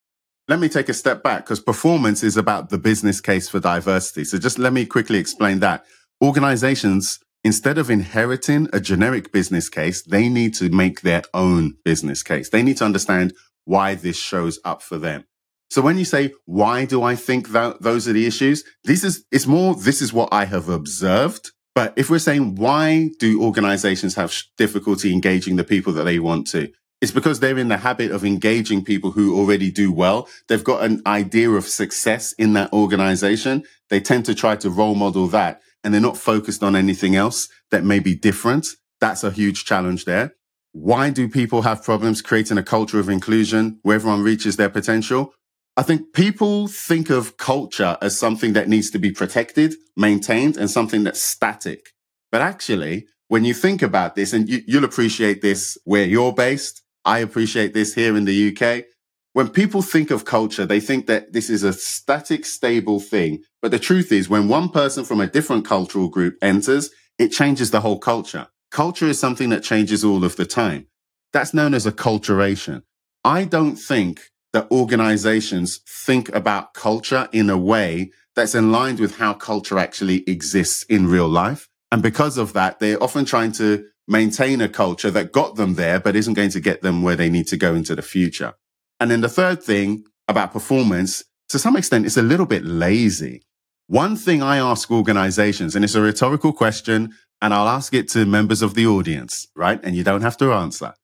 [0.48, 4.24] Let me take a step back because performance is about the business case for diversity.
[4.24, 5.84] So just let me quickly explain that.
[6.24, 12.24] Organizations, instead of inheriting a generic business case, they need to make their own business
[12.24, 12.50] case.
[12.50, 13.34] They need to understand
[13.66, 15.26] why this shows up for them.
[15.70, 18.64] So when you say, why do I think that those are the issues?
[18.86, 21.52] This is, it's more, this is what I have observed.
[21.78, 26.48] But if we're saying, why do organizations have difficulty engaging the people that they want
[26.48, 26.72] to?
[27.02, 30.28] It's because they're in the habit of engaging people who already do well.
[30.48, 33.62] They've got an idea of success in that organization.
[33.92, 37.48] They tend to try to role model that and they're not focused on anything else
[37.70, 38.70] that may be different.
[39.00, 40.34] That's a huge challenge there.
[40.72, 45.32] Why do people have problems creating a culture of inclusion where everyone reaches their potential?
[45.78, 50.72] I think people think of culture as something that needs to be protected, maintained, and
[50.72, 51.90] something that's static.
[52.32, 56.82] But actually, when you think about this, and you, will appreciate this where you're based,
[57.06, 58.86] I appreciate this here in the UK.
[59.34, 63.44] When people think of culture, they think that this is a static, stable thing.
[63.62, 67.70] But the truth is, when one person from a different cultural group enters, it changes
[67.70, 68.48] the whole culture.
[68.72, 70.88] Culture is something that changes all of the time.
[71.34, 72.82] That's known as acculturation.
[73.24, 74.22] I don't think
[74.58, 80.24] that organizations think about culture in a way that's in line with how culture actually
[80.28, 81.70] exists in real life.
[81.92, 86.00] And because of that, they're often trying to maintain a culture that got them there,
[86.00, 88.56] but isn't going to get them where they need to go into the future.
[89.00, 93.44] And then the third thing about performance, to some extent, is a little bit lazy.
[93.86, 98.26] One thing I ask organizations, and it's a rhetorical question, and I'll ask it to
[98.26, 99.80] members of the audience, right?
[99.84, 100.96] And you don't have to answer.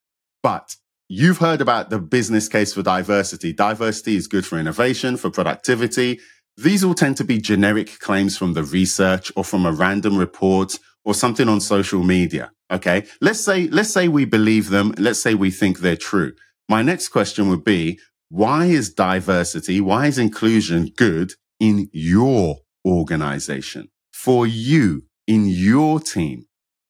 [0.41, 0.75] But
[1.09, 3.51] You've heard about the business case for diversity.
[3.53, 6.19] Diversity is good for innovation, for productivity.
[6.55, 10.79] These all tend to be generic claims from the research or from a random report
[11.03, 12.51] or something on social media.
[12.71, 13.05] Okay.
[13.21, 14.93] Let's say, let's say we believe them.
[14.97, 16.33] Let's say we think they're true.
[16.69, 23.89] My next question would be, why is diversity, why is inclusion good in your organization
[24.11, 26.45] for you in your team?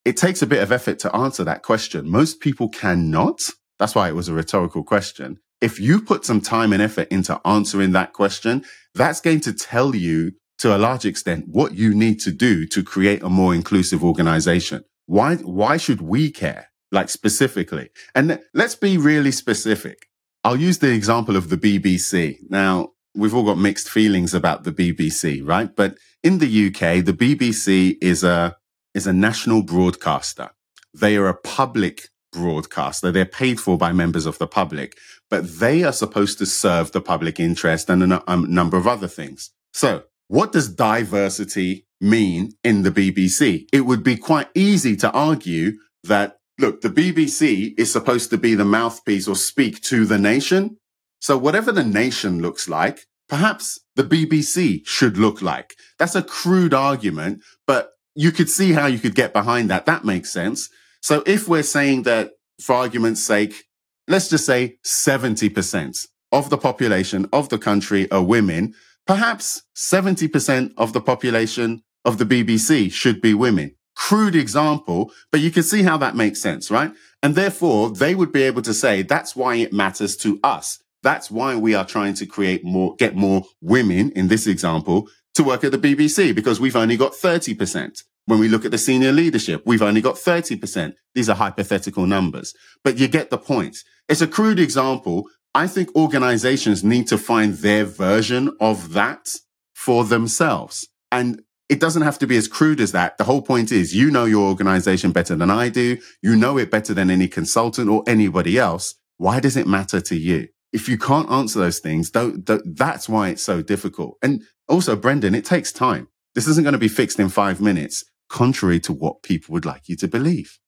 [0.05, 2.09] It takes a bit of effort to answer that question.
[2.09, 3.49] Most people cannot.
[3.79, 5.39] That's why it was a rhetorical question.
[5.61, 9.95] If you put some time and effort into answering that question, that's going to tell
[9.95, 14.03] you to a large extent what you need to do to create a more inclusive
[14.03, 14.83] organization.
[15.05, 16.69] Why, why should we care?
[16.91, 17.89] Like specifically.
[18.13, 20.07] And let's be really specific.
[20.43, 22.37] I'll use the example of the BBC.
[22.49, 25.75] Now, we've all got mixed feelings about the BBC, right?
[25.75, 28.57] But in the UK, the BBC is a,
[28.93, 30.51] is a national broadcaster.
[30.93, 33.11] They are a public broadcaster.
[33.11, 34.97] They're paid for by members of the public,
[35.29, 38.87] but they are supposed to serve the public interest and a, a um, number of
[38.87, 39.51] other things.
[39.71, 43.67] So what does diversity mean in the BBC?
[43.71, 48.55] It would be quite easy to argue that, look, the BBC is supposed to be
[48.55, 50.77] the mouthpiece or speak to the nation.
[51.21, 55.75] So whatever the nation looks like, perhaps the BBC should look like.
[55.97, 59.85] That's a crude argument, but you could see how you could get behind that.
[59.85, 60.69] That makes sense.
[61.03, 63.65] So if we're saying that, for argument's sake,
[64.07, 68.73] let's just say 70% of the population of the country are women,
[69.05, 73.75] perhaps 70% of the population of the BBC should be women.
[73.97, 76.93] Crude example, but you can see how that makes sense, right?
[77.21, 80.81] And therefore, they would be able to say that's why it matters to us.
[81.01, 85.43] That's why we are trying to create more, get more women in this example to
[85.43, 88.03] work at the BBC because we've only got 30%.
[88.25, 90.93] When we look at the senior leadership, we've only got 30%.
[91.13, 93.77] These are hypothetical numbers, but you get the point.
[94.07, 95.25] It's a crude example.
[95.53, 99.29] I think organizations need to find their version of that
[99.73, 100.87] for themselves.
[101.11, 103.17] And it doesn't have to be as crude as that.
[103.17, 105.97] The whole point is you know your organization better than I do.
[106.21, 108.95] You know it better than any consultant or anybody else.
[109.17, 110.47] Why does it matter to you?
[110.71, 114.17] If you can't answer those things, don't, don't, that's why it's so difficult.
[114.21, 116.07] And also, Brendan, it takes time.
[116.35, 119.87] This isn't going to be fixed in five minutes, contrary to what people would like
[119.87, 120.59] you to believe.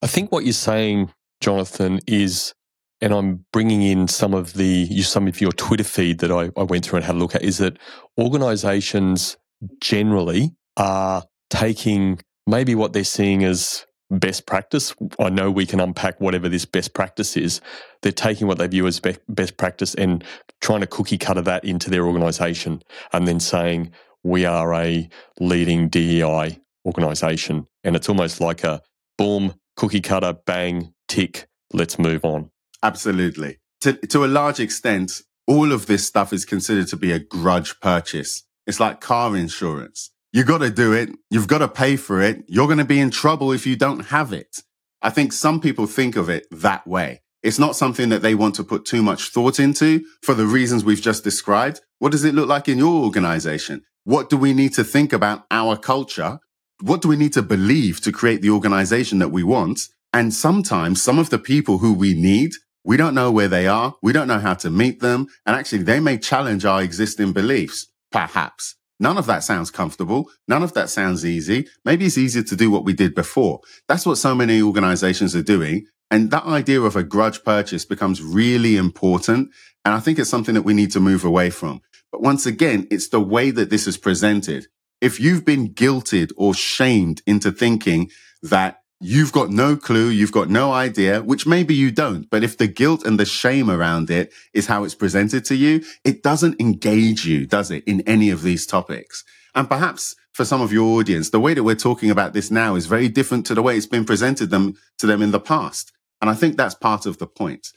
[0.00, 2.54] I think what you're saying, Jonathan, is,
[3.02, 6.64] and I'm bringing in some of the some of your Twitter feed that I, I
[6.64, 7.78] went through and had a look at, is that
[8.18, 9.36] organisations
[9.80, 14.94] generally are taking maybe what they're seeing as best practice.
[15.18, 17.60] I know we can unpack whatever this best practice is.
[18.00, 20.24] They're taking what they view as be- best practice and
[20.60, 25.08] trying to cookie cutter that into their organization and then saying, we are a
[25.40, 27.66] leading DEI organization.
[27.84, 28.82] And it's almost like a
[29.18, 32.50] boom, cookie cutter, bang, tick, let's move on.
[32.82, 33.58] Absolutely.
[33.82, 37.80] To, to a large extent, all of this stuff is considered to be a grudge
[37.80, 38.44] purchase.
[38.66, 40.10] It's like car insurance.
[40.32, 41.10] You've got to do it.
[41.30, 42.44] You've got to pay for it.
[42.46, 44.62] You're going to be in trouble if you don't have it.
[45.02, 47.22] I think some people think of it that way.
[47.42, 50.84] It's not something that they want to put too much thought into for the reasons
[50.84, 51.80] we've just described.
[51.98, 53.82] What does it look like in your organization?
[54.04, 56.38] What do we need to think about our culture?
[56.82, 59.82] What do we need to believe to create the organization that we want?
[60.12, 63.94] And sometimes some of the people who we need, we don't know where they are.
[64.02, 65.28] We don't know how to meet them.
[65.46, 68.74] And actually they may challenge our existing beliefs, perhaps.
[68.98, 70.28] None of that sounds comfortable.
[70.48, 71.68] None of that sounds easy.
[71.84, 73.60] Maybe it's easier to do what we did before.
[73.86, 75.86] That's what so many organizations are doing.
[76.10, 79.50] And that idea of a grudge purchase becomes really important.
[79.84, 81.80] And I think it's something that we need to move away from.
[82.10, 84.66] But once again, it's the way that this is presented.
[85.02, 88.08] If you've been guilted or shamed into thinking
[88.40, 92.30] that you've got no clue, you've got no idea, which maybe you don't.
[92.30, 95.82] But if the guilt and the shame around it is how it's presented to you,
[96.04, 99.24] it doesn't engage you, does it, in any of these topics?
[99.56, 102.76] And perhaps for some of your audience, the way that we're talking about this now
[102.76, 105.90] is very different to the way it's been presented them to them in the past.
[106.20, 107.72] And I think that's part of the point.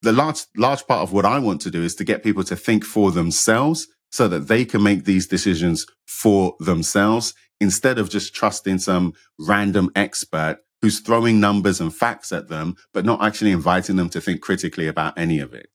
[0.00, 2.56] The large, large part of what I want to do is to get people to
[2.56, 8.34] think for themselves so that they can make these decisions for themselves instead of just
[8.34, 13.96] trusting some random expert who's throwing numbers and facts at them, but not actually inviting
[13.96, 15.68] them to think critically about any of it.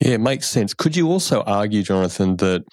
[0.00, 0.74] Yeah, it makes sense.
[0.74, 2.64] Could you also argue, Jonathan, that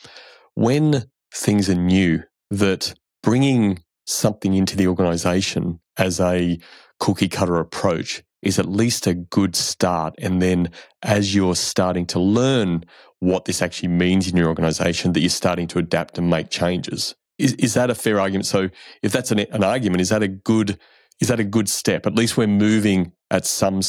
[0.55, 6.59] when things are new, that bringing something into the organization as a
[6.99, 10.15] cookie cutter approach is at least a good start.
[10.17, 10.71] And then
[11.03, 12.83] as you're starting to learn
[13.21, 17.15] what this actually means in your organization, that you're starting to adapt and make changes.
[17.37, 18.45] Is, is that a fair argument?
[18.45, 18.69] So
[19.01, 20.77] if that's an, an argument, is that a good
[21.21, 22.05] is that a good step?
[22.05, 23.81] At least we're moving at some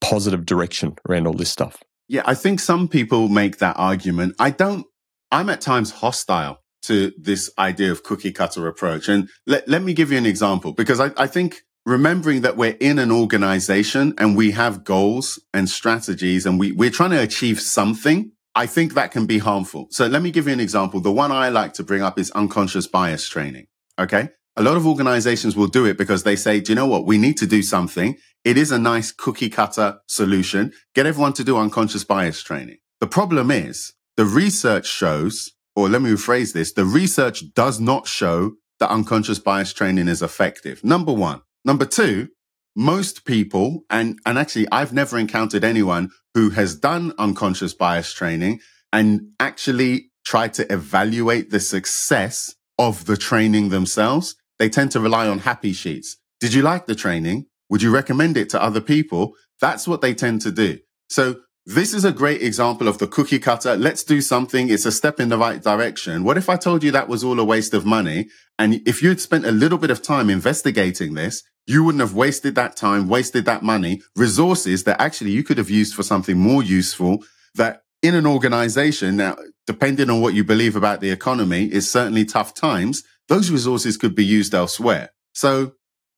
[0.00, 1.82] positive direction around all this stuff.
[2.08, 4.34] Yeah, I think some people make that argument.
[4.38, 4.84] I don't,
[5.30, 9.08] I'm at times hostile to this idea of cookie cutter approach.
[9.08, 12.76] And let, let me give you an example because I, I think remembering that we're
[12.80, 17.60] in an organization and we have goals and strategies and we, we're trying to achieve
[17.60, 18.32] something.
[18.54, 19.88] I think that can be harmful.
[19.90, 21.00] So let me give you an example.
[21.00, 23.66] The one I like to bring up is unconscious bias training.
[23.98, 24.30] Okay.
[24.56, 27.06] A lot of organizations will do it because they say, do you know what?
[27.06, 28.18] We need to do something.
[28.44, 30.72] It is a nice cookie cutter solution.
[30.94, 32.76] Get everyone to do unconscious bias training.
[33.00, 36.72] The problem is the research shows, or let me rephrase this.
[36.72, 40.84] The research does not show that unconscious bias training is effective.
[40.84, 41.40] Number one.
[41.64, 42.28] Number two,
[42.74, 48.60] most people, and, and actually I've never encountered anyone who has done unconscious bias training
[48.92, 55.26] and actually tried to evaluate the success of the training themselves they tend to rely
[55.26, 56.18] on happy sheets.
[56.38, 57.46] Did you like the training?
[57.68, 59.34] Would you recommend it to other people?
[59.60, 60.78] That's what they tend to do.
[61.10, 63.74] So this is a great example of the cookie cutter.
[63.76, 64.70] Let's do something.
[64.70, 66.22] It's a step in the right direction.
[66.22, 68.28] What if I told you that was all a waste of money?
[68.56, 72.54] And if you'd spent a little bit of time investigating this, you wouldn't have wasted
[72.56, 76.62] that time, wasted that money, resources that actually you could have used for something more
[76.62, 79.36] useful that in an organization now,
[79.66, 84.14] depending on what you believe about the economy is certainly tough times those resources could
[84.14, 85.10] be used elsewhere.
[85.32, 85.72] So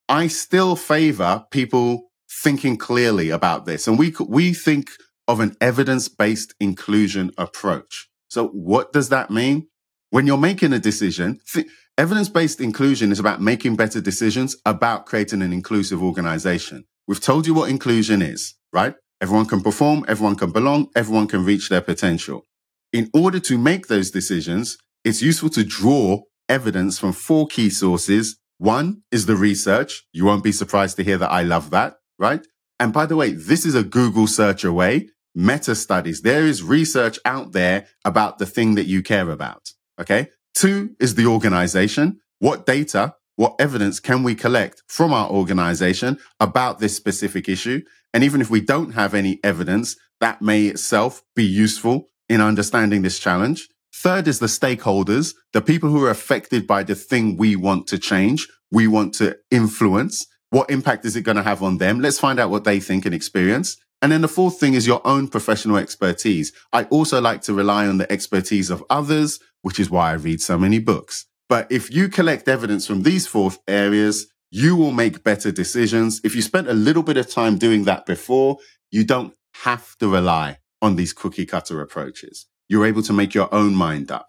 [0.08, 3.86] I still favor people thinking clearly about this.
[3.86, 4.90] And we, we think
[5.28, 8.08] of an evidence based inclusion approach.
[8.28, 9.68] So what does that mean?
[10.10, 11.66] When you're making a decision, th-
[11.96, 16.84] evidence based inclusion is about making better decisions about creating an inclusive organization.
[17.06, 18.94] We've told you what inclusion is, right?
[19.20, 22.44] Everyone can perform, everyone can belong, everyone can reach their potential.
[22.92, 28.38] In order to make those decisions, it's useful to draw evidence from four key sources.
[28.58, 30.04] One is the research.
[30.12, 32.44] You won't be surprised to hear that I love that, right?
[32.78, 35.08] And by the way, this is a Google search away.
[35.34, 36.22] Meta studies.
[36.22, 39.72] There is research out there about the thing that you care about.
[40.00, 40.28] Okay.
[40.54, 42.20] Two is the organization.
[42.38, 47.82] What data, what evidence can we collect from our organization about this specific issue?
[48.12, 53.02] And even if we don't have any evidence, that may itself be useful in understanding
[53.02, 53.68] this challenge.
[53.92, 57.98] Third is the stakeholders, the people who are affected by the thing we want to
[57.98, 60.26] change, we want to influence.
[60.50, 62.00] What impact is it going to have on them?
[62.00, 63.76] Let's find out what they think and experience.
[64.00, 66.52] And then the fourth thing is your own professional expertise.
[66.72, 70.42] I also like to rely on the expertise of others, which is why I read
[70.42, 71.24] so many books.
[71.48, 76.20] But if you collect evidence from these four areas, you will make better decisions.
[76.22, 78.58] If you spent a little bit of time doing that before,
[78.90, 82.46] you don't have to rely on these cookie cutter approaches.
[82.68, 84.28] You're able to make your own mind up.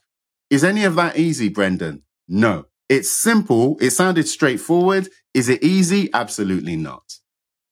[0.49, 2.03] Is any of that easy, Brendan?
[2.29, 2.67] No.
[2.87, 3.77] It's simple.
[3.81, 5.09] It sounded straightforward.
[5.33, 6.09] Is it easy?
[6.13, 7.19] Absolutely not.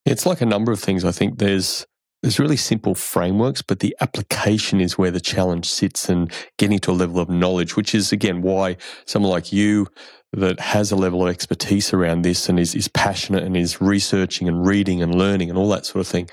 [0.06, 1.06] It's like a number of things.
[1.06, 1.86] I think there's
[2.24, 6.92] there's really simple frameworks, but the application is where the challenge sits and getting to
[6.92, 9.88] a level of knowledge, which is again why someone like you
[10.32, 14.48] that has a level of expertise around this and is, is passionate and is researching
[14.48, 16.28] and reading and learning and all that sort of thing.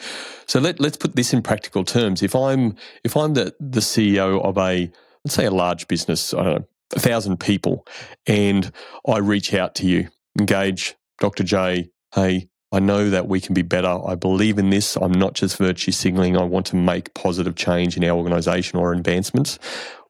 [0.46, 2.22] So let, let's put this in practical terms.
[2.22, 4.90] If I'm if I'm the, the CEO of a
[5.24, 7.84] let's say a large business, I don't know, a thousand people,
[8.28, 8.70] and
[9.08, 11.42] I reach out to you, engage Dr.
[11.42, 13.98] J, hey, I know that we can be better.
[14.06, 14.96] I believe in this.
[14.96, 16.36] I'm not just virtue signaling.
[16.36, 19.58] I want to make positive change in our organization or advancements.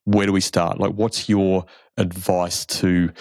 [0.05, 0.79] Where do we start?
[0.79, 1.65] Like, what's your
[1.97, 3.13] advice to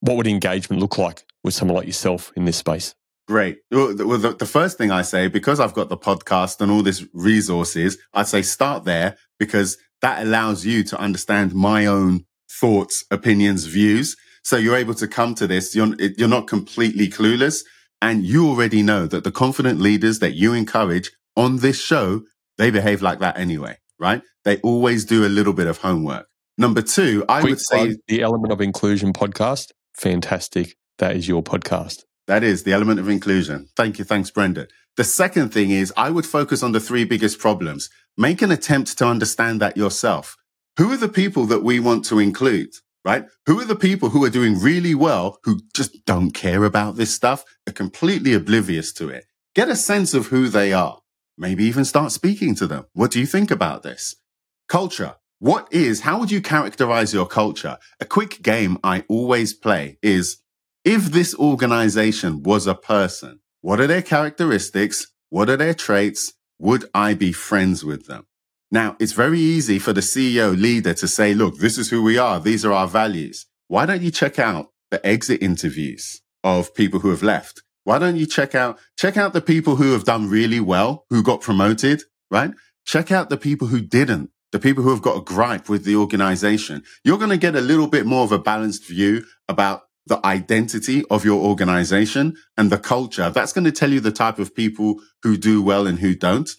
[0.00, 2.94] what would engagement look like with someone like yourself in this space?
[3.26, 3.58] Great.
[3.72, 7.04] Well, the, the, first thing I say, because I've got the podcast and all these
[7.12, 13.66] resources, I'd say start there because that allows you to understand my own thoughts, opinions,
[13.66, 14.16] views.
[14.44, 15.74] So you're able to come to this.
[15.74, 17.64] You're, you're not completely clueless.
[18.02, 22.22] And you already know that the confident leaders that you encourage on this show,
[22.58, 24.22] they behave like that anyway, right?
[24.44, 26.26] They always do a little bit of homework.
[26.58, 29.72] Number two, I Quick would say the Element of Inclusion podcast.
[29.94, 30.76] Fantastic.
[30.98, 32.04] That is your podcast.
[32.26, 33.68] That is the element of inclusion.
[33.76, 34.04] Thank you.
[34.04, 34.68] Thanks, Brendan.
[34.96, 37.90] The second thing is I would focus on the three biggest problems.
[38.16, 40.36] Make an attempt to understand that yourself.
[40.78, 42.70] Who are the people that we want to include?
[43.06, 43.26] Right?
[43.46, 47.14] Who are the people who are doing really well, who just don't care about this
[47.14, 49.26] stuff, are completely oblivious to it?
[49.54, 50.98] Get a sense of who they are.
[51.38, 52.86] Maybe even start speaking to them.
[52.94, 54.16] What do you think about this?
[54.68, 55.14] Culture.
[55.38, 57.78] What is, how would you characterize your culture?
[58.00, 60.38] A quick game I always play is
[60.84, 65.06] if this organization was a person, what are their characteristics?
[65.28, 66.32] What are their traits?
[66.58, 68.26] Would I be friends with them?
[68.70, 72.18] Now, it's very easy for the CEO leader to say, look, this is who we
[72.18, 72.40] are.
[72.40, 73.46] These are our values.
[73.68, 77.62] Why don't you check out the exit interviews of people who have left?
[77.84, 81.22] Why don't you check out, check out the people who have done really well, who
[81.22, 82.50] got promoted, right?
[82.84, 85.94] Check out the people who didn't, the people who have got a gripe with the
[85.94, 86.82] organization.
[87.04, 91.04] You're going to get a little bit more of a balanced view about the identity
[91.10, 93.30] of your organization and the culture.
[93.30, 96.50] That's going to tell you the type of people who do well and who don't.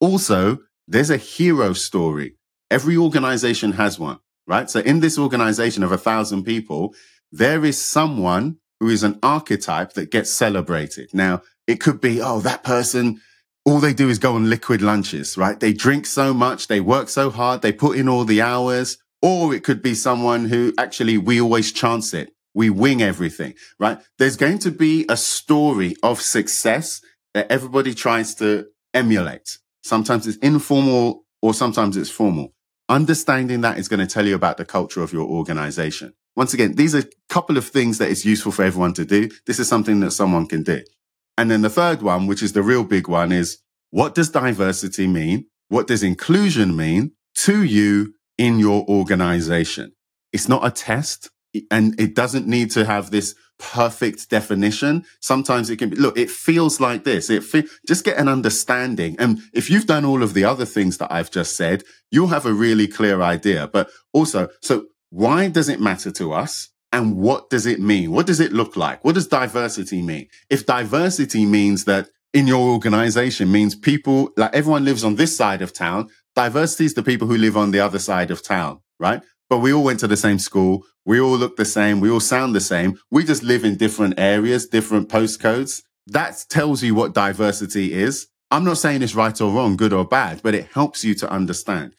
[0.00, 0.58] Also,
[0.90, 2.34] there's a hero story.
[2.68, 4.18] Every organization has one,
[4.48, 4.68] right?
[4.68, 6.94] So in this organization of a thousand people,
[7.30, 11.10] there is someone who is an archetype that gets celebrated.
[11.14, 13.20] Now, it could be, oh, that person,
[13.64, 15.60] all they do is go on liquid lunches, right?
[15.60, 18.98] They drink so much, they work so hard, they put in all the hours.
[19.22, 22.32] Or it could be someone who actually we always chance it.
[22.52, 24.00] We wing everything, right?
[24.18, 27.00] There's going to be a story of success
[27.34, 29.58] that everybody tries to emulate.
[29.82, 32.52] Sometimes it's informal or sometimes it's formal.
[32.88, 36.12] Understanding that is going to tell you about the culture of your organization.
[36.36, 39.28] Once again, these are a couple of things that is useful for everyone to do.
[39.46, 40.82] This is something that someone can do.
[41.36, 43.58] And then the third one, which is the real big one is
[43.90, 45.46] what does diversity mean?
[45.68, 49.92] What does inclusion mean to you in your organization?
[50.32, 51.30] It's not a test
[51.70, 55.04] and it doesn't need to have this perfect definition.
[55.20, 57.28] Sometimes it can be, look, it feels like this.
[57.28, 59.16] It fe- just get an understanding.
[59.18, 62.46] And if you've done all of the other things that I've just said, you'll have
[62.46, 63.68] a really clear idea.
[63.70, 66.68] But also, so why does it matter to us?
[66.92, 68.10] And what does it mean?
[68.10, 69.04] What does it look like?
[69.04, 70.26] What does diversity mean?
[70.48, 75.62] If diversity means that in your organization means people, like everyone lives on this side
[75.62, 79.22] of town, diversity is the people who live on the other side of town, right?
[79.50, 80.86] But we all went to the same school.
[81.04, 82.00] We all look the same.
[82.00, 82.98] We all sound the same.
[83.10, 85.82] We just live in different areas, different postcodes.
[86.06, 88.28] That tells you what diversity is.
[88.50, 91.30] I'm not saying it's right or wrong, good or bad, but it helps you to
[91.30, 91.94] understand.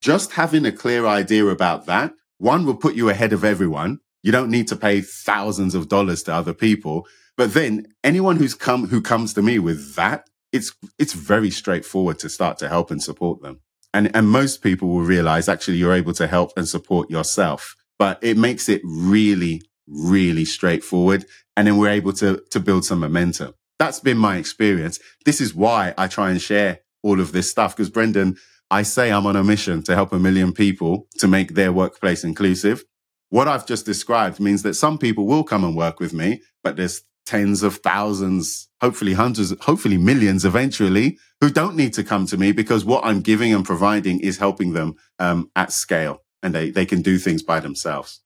[0.00, 4.00] Just having a clear idea about that one will put you ahead of everyone.
[4.22, 7.06] You don't need to pay thousands of dollars to other people.
[7.36, 12.18] But then anyone who's come, who comes to me with that, it's, it's very straightforward
[12.20, 13.60] to start to help and support them.
[13.94, 18.18] And, and most people will realize actually you're able to help and support yourself, but
[18.22, 21.24] it makes it really, really straightforward.
[21.56, 23.54] And then we're able to, to build some momentum.
[23.78, 24.98] That's been my experience.
[25.24, 27.76] This is why I try and share all of this stuff.
[27.76, 28.36] Because Brendan,
[28.68, 32.24] I say I'm on a mission to help a million people to make their workplace
[32.24, 32.84] inclusive.
[33.30, 36.76] What I've just described means that some people will come and work with me, but
[36.76, 42.36] there's tens of thousands, hopefully hundreds, hopefully millions eventually who don't need to come to
[42.36, 46.70] me because what I'm giving and providing is helping them um, at scale and they,
[46.70, 48.20] they can do things by themselves.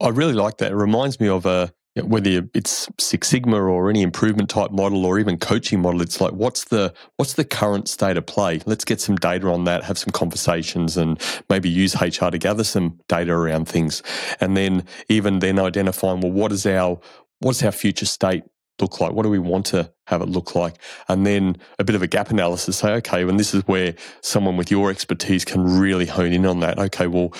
[0.00, 0.72] I really like that.
[0.72, 5.20] It reminds me of a whether it's Six Sigma or any improvement type model or
[5.20, 8.60] even coaching model, it's like what's the what's the current state of play?
[8.66, 12.64] Let's get some data on that, have some conversations, and maybe use HR to gather
[12.64, 14.02] some data around things,
[14.40, 16.98] and then even then identifying well what is our
[17.40, 18.44] what's our future state
[18.80, 19.12] look like?
[19.12, 20.76] What do we want to have it look like?
[21.08, 22.78] And then a bit of a gap analysis.
[22.78, 26.60] Say, okay, and this is where someone with your expertise can really hone in on
[26.60, 26.78] that.
[26.78, 27.32] Okay, well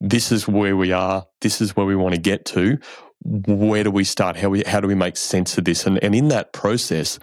[0.00, 1.26] this is where we are.
[1.40, 2.78] This is where we want to get to
[3.24, 4.36] where do we start?
[4.36, 5.86] How we how do we make sense of this?
[5.86, 7.18] And and in that process,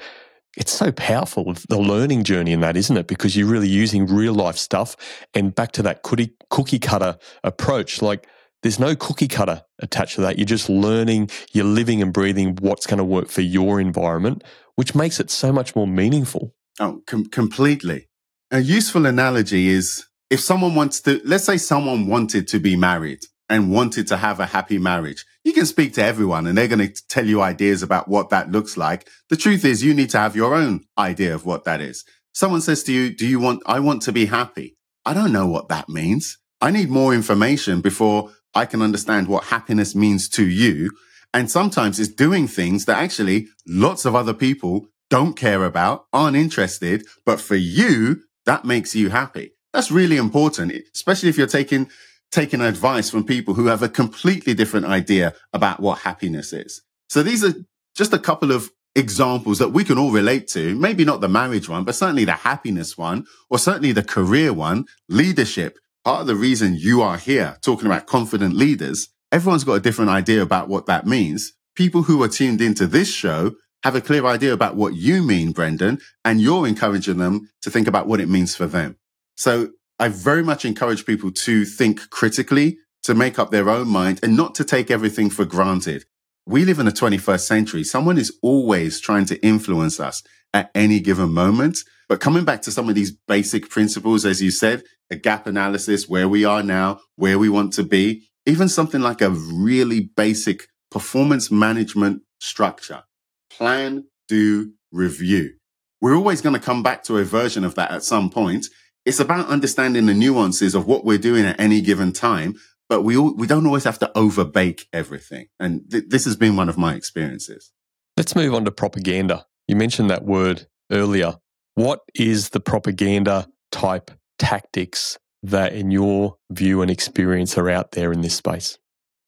[0.58, 3.08] it's so powerful the learning journey in that, isn't it?
[3.08, 4.96] Because you're really using real life stuff.
[5.34, 8.28] And back to that cookie cookie cutter approach, like
[8.64, 10.40] there's no cookie cutter attached to that.
[10.40, 14.44] You're just learning, you're living and breathing what's going to work for your environment,
[14.76, 16.56] which makes it so much more meaningful.
[16.80, 18.10] Oh, com- completely.
[18.50, 23.20] A useful analogy is if someone wants to, let's say someone wanted to be married
[23.50, 25.26] and wanted to have a happy marriage.
[25.44, 28.52] You can speak to everyone and they're going to tell you ideas about what that
[28.52, 29.08] looks like.
[29.30, 32.06] The truth is you need to have your own idea of what that is.
[32.34, 34.78] Someone says to you, do you want, I want to be happy.
[35.06, 36.38] I don't know what that means.
[36.62, 40.92] I need more information before I can understand what happiness means to you.
[41.34, 46.38] And sometimes it's doing things that actually lots of other people don't care about, aren't
[46.38, 49.52] interested, but for you, that makes you happy.
[49.74, 51.90] That's really important, especially if you're taking
[52.32, 56.82] taking advice from people who have a completely different idea about what happiness is.
[57.08, 57.54] So these are
[57.96, 60.76] just a couple of examples that we can all relate to.
[60.76, 64.86] Maybe not the marriage one, but certainly the happiness one, or certainly the career one,
[65.08, 65.78] leadership.
[66.06, 70.12] Part of the reason you are here talking about confident leaders, everyone's got a different
[70.12, 71.54] idea about what that means.
[71.76, 75.54] People who are tuned into this show have a clear idea about what you mean,
[75.54, 78.98] Brendan, and you're encouraging them to think about what it means for them.
[79.38, 84.20] So I very much encourage people to think critically, to make up their own mind
[84.22, 86.04] and not to take everything for granted.
[86.46, 87.84] We live in the 21st century.
[87.84, 90.24] Someone is always trying to influence us
[90.54, 91.80] at any given moment.
[92.10, 96.10] But coming back to some of these basic principles, as you said, a gap analysis,
[96.10, 100.68] where we are now, where we want to be, even something like a really basic
[100.92, 103.04] performance management structure,
[103.50, 105.54] plan, do, review.
[106.02, 108.68] We're always going to come back to a version of that at some point
[109.06, 112.56] it's about understanding the nuances of what we're doing at any given time,
[112.94, 115.48] but we all, we don't always have to overbake everything.
[115.60, 117.72] And th- this has been one of my experiences.
[118.16, 119.48] Let's move on to propaganda.
[119.68, 121.38] You mentioned that word earlier.
[121.74, 128.14] What is the propaganda type tactics that, in your view and experience, are out there
[128.14, 128.78] in this space?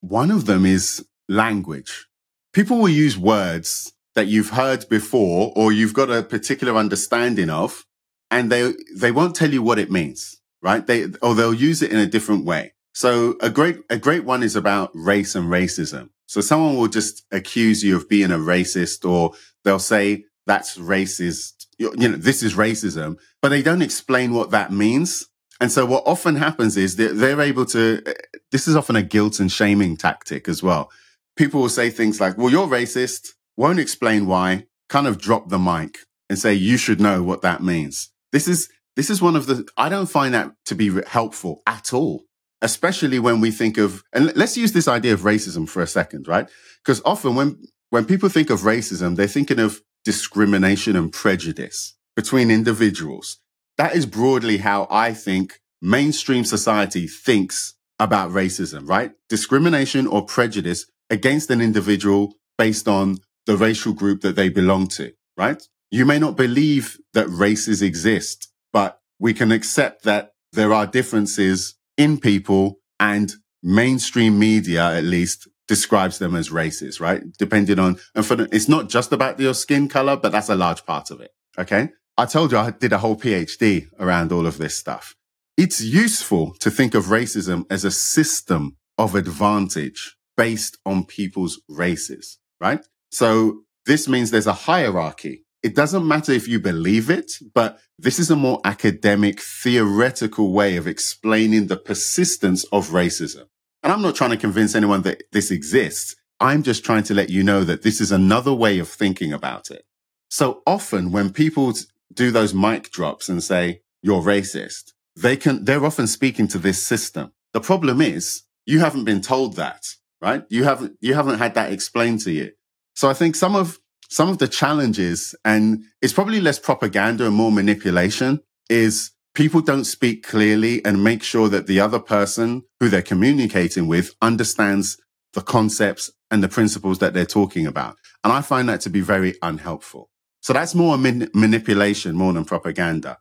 [0.02, 2.06] One of them is language.
[2.54, 7.84] People will use words that you've heard before or you've got a particular understanding of
[8.30, 10.86] and they they won't tell you what it means, right?
[10.86, 12.75] They or they'll use it in a different way.
[12.96, 16.10] So a great a great one is about race and racism.
[16.28, 19.34] So someone will just accuse you of being a racist, or
[19.66, 21.66] they'll say that's racist.
[21.78, 25.28] You know, this is racism, but they don't explain what that means.
[25.60, 28.02] And so what often happens is that they're able to.
[28.06, 28.14] Eh,
[28.54, 30.90] this is often a guilt and shaming tactic as well.
[31.36, 35.60] People will say things like, "Well, you're racist," won't explain why, kind of drop the
[35.60, 35.98] mic
[36.30, 39.68] and say, "You should know what that means." This is this is one of the
[39.76, 42.24] I don't find that to be helpful at all,
[42.62, 46.28] especially when we think of and let's use this idea of racism for a second,
[46.28, 46.50] right?
[46.84, 52.52] Because often when when people think of racism, they're thinking of discrimination and prejudice between
[52.52, 53.40] individuals.
[53.78, 59.12] That is broadly how I think mainstream society thinks about racism, right?
[59.30, 65.12] Discrimination or prejudice against an individual based on the racial group that they belong to,
[65.38, 65.62] right?
[65.92, 71.76] You may not believe that races exist, but we can accept that there are differences
[71.98, 73.34] in people and
[73.64, 77.24] mainstream media, at least, describes them as racist, right?
[77.38, 80.56] Depending on, and for the, it's not just about your skin color, but that's a
[80.56, 81.32] large part of it.
[81.58, 81.90] Okay.
[82.18, 85.16] I told you I did a whole PhD around all of this stuff.
[85.58, 92.38] It's useful to think of racism as a system of advantage based on people's races,
[92.60, 92.86] right?
[93.12, 95.45] So this means there's a hierarchy.
[95.66, 100.76] It doesn't matter if you believe it, but this is a more academic, theoretical way
[100.76, 103.46] of explaining the persistence of racism.
[103.82, 106.16] And I'm not trying to convince anyone that this exists.
[106.40, 109.72] I'm just trying to let you know that this is another way of thinking about
[109.72, 109.88] it.
[110.30, 111.74] So often when people
[112.14, 116.86] do those mic drops and say, you're racist, they can, they're often speaking to this
[116.86, 117.32] system.
[117.54, 119.88] The problem is you haven't been told that,
[120.22, 120.46] right?
[120.48, 122.52] You haven't, you haven't had that explained to you.
[122.94, 127.36] So I think some of, some of the challenges and it's probably less propaganda and
[127.36, 132.90] more manipulation is people don't speak clearly and make sure that the other person who
[132.90, 134.98] they're communicating with understands
[135.34, 137.98] the concepts and the principles that they're talking about.
[138.24, 140.10] And I find that to be very unhelpful.
[140.42, 143.20] So that's more man- manipulation more than propaganda.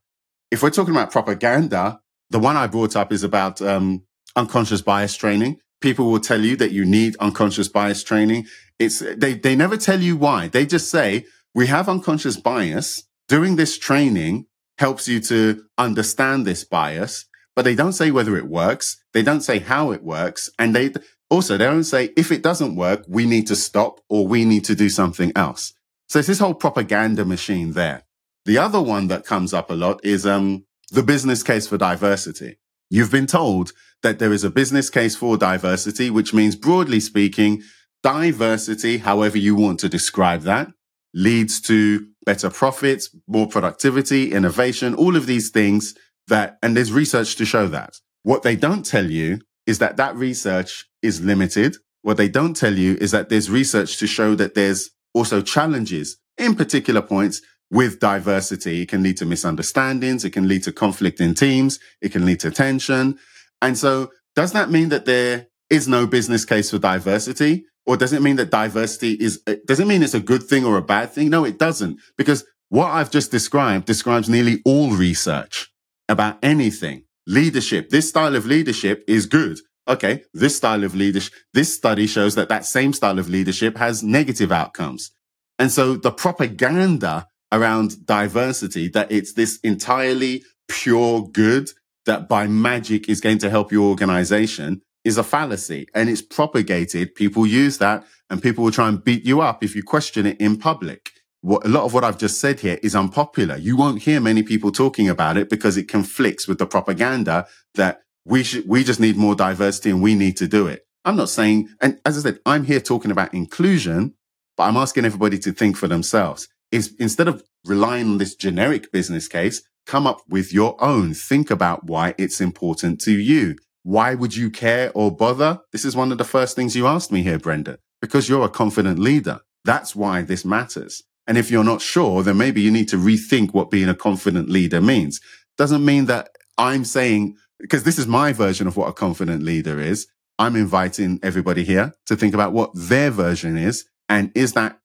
[0.51, 4.05] If we're talking about propaganda, the one I brought up is about um,
[4.37, 5.59] unconscious bias training.
[5.85, 8.47] People will tell you that you need unconscious bias training.
[8.79, 10.49] It's they they never tell you why.
[10.49, 13.03] They just say we have unconscious bias.
[13.29, 14.47] Doing this training
[14.79, 18.97] helps you to understand this bias, but they don't say whether it works.
[19.13, 20.95] They don't say how it works, and they
[21.29, 24.65] also they don't say if it doesn't work, we need to stop or we need
[24.65, 25.75] to do something else.
[26.09, 28.05] So it's this whole propaganda machine there.
[28.47, 32.57] The other one that comes up a lot is um, the business case for diversity.
[32.89, 33.73] You've been told
[34.05, 37.63] that there is a business case for diversity, which means broadly speaking,
[38.03, 40.69] diversity, however you want to describe that,
[41.15, 45.95] leads to better profits, more productivity, innovation, all of these things
[46.29, 47.95] that, and there's research to show that.
[48.23, 51.77] What they don't tell you is that that research is limited.
[52.03, 56.19] What they don't tell you is that there's research to show that there's also challenges
[56.37, 57.41] in particular points
[57.71, 58.83] with diversity.
[58.83, 60.25] It can lead to misunderstandings.
[60.25, 61.79] It can lead to conflict in teams.
[62.03, 63.19] It can lead to tension.
[63.65, 67.65] And so does that mean that there is no business case for diversity?
[67.87, 70.67] Or does it mean that diversity is, uh, does it mean it's a good thing
[70.67, 71.31] or a bad thing?
[71.31, 71.99] No, it doesn't.
[72.19, 75.73] Because what I've just described describes nearly all research
[76.11, 77.05] about anything.
[77.27, 77.89] Leadership.
[77.89, 79.61] This style of leadership is good.
[79.89, 80.25] Okay.
[80.35, 84.53] This style of leadership, this study shows that that same style of leadership has negative
[84.53, 85.11] outcomes.
[85.59, 91.71] And so the propaganda around diversity, that it's this entirely pure good
[92.07, 97.15] that by magic is going to help your organization is a fallacy and it's propagated.
[97.15, 100.41] People use that and people will try and beat you up if you question it
[100.41, 101.11] in public.
[101.43, 103.57] What, a lot of what I've just said here is unpopular.
[103.57, 108.01] You won't hear many people talking about it because it conflicts with the propaganda that
[108.25, 110.87] we should, we just need more diversity and we need to do it.
[111.05, 114.15] I'm not saying, and as I said, I'm here talking about inclusion,
[114.57, 116.49] but I'm asking everybody to think for themselves.
[116.73, 121.15] Is instead of relying on this generic business case, come up with your own.
[121.15, 123.57] Think about why it's important to you.
[123.83, 125.61] Why would you care or bother?
[125.73, 128.49] This is one of the first things you asked me here, Brendan, because you're a
[128.49, 129.41] confident leader.
[129.65, 131.03] That's why this matters.
[131.27, 134.49] And if you're not sure, then maybe you need to rethink what being a confident
[134.49, 135.21] leader means.
[135.57, 139.81] Doesn't mean that I'm saying, because this is my version of what a confident leader
[139.81, 140.07] is.
[140.39, 143.85] I'm inviting everybody here to think about what their version is.
[144.09, 144.79] And is that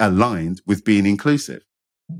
[0.00, 1.62] aligned with being inclusive?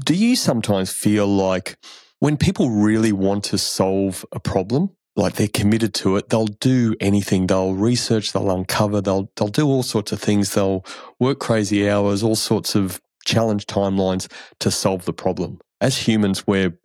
[0.05, 1.77] Do you sometimes feel like
[2.21, 6.29] when people really want to solve a problem, like they're committed to it.
[6.29, 7.47] They'll do anything.
[7.47, 10.55] They'll research, they'll uncover, they'll they'll do all sorts of things.
[10.55, 10.85] They'll
[11.21, 15.61] work crazy hours, all sorts of challenge timelines to solve the problem.
[15.81, 16.77] As humans, we're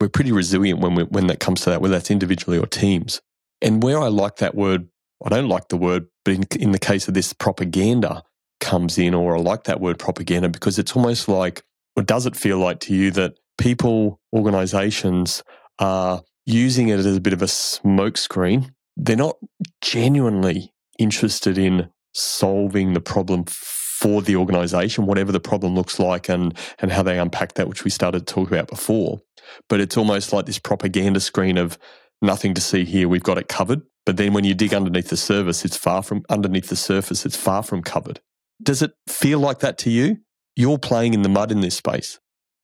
[0.00, 3.20] we're pretty resilient when we, when that comes to that, whether that's individually or teams.
[3.60, 4.88] And where I like that word,
[5.24, 8.22] I don't like the word, but in, in the case of this propaganda
[8.60, 11.64] comes in, or I like that word propaganda because it's almost like,
[11.96, 15.42] or does it feel like to you that people, organizations
[15.78, 18.70] are using it as a bit of a smokescreen.
[18.96, 19.36] They're not
[19.82, 26.56] genuinely interested in solving the problem for the organization, whatever the problem looks like and,
[26.78, 29.20] and how they unpack that, which we started to talk about before.
[29.68, 31.78] But it's almost like this propaganda screen of
[32.22, 33.82] nothing to see here, we've got it covered.
[34.06, 37.36] But then when you dig underneath the surface, it's far from underneath the surface, it's
[37.36, 38.20] far from covered.
[38.62, 40.18] Does it feel like that to you?
[40.56, 42.18] You're playing in the mud in this space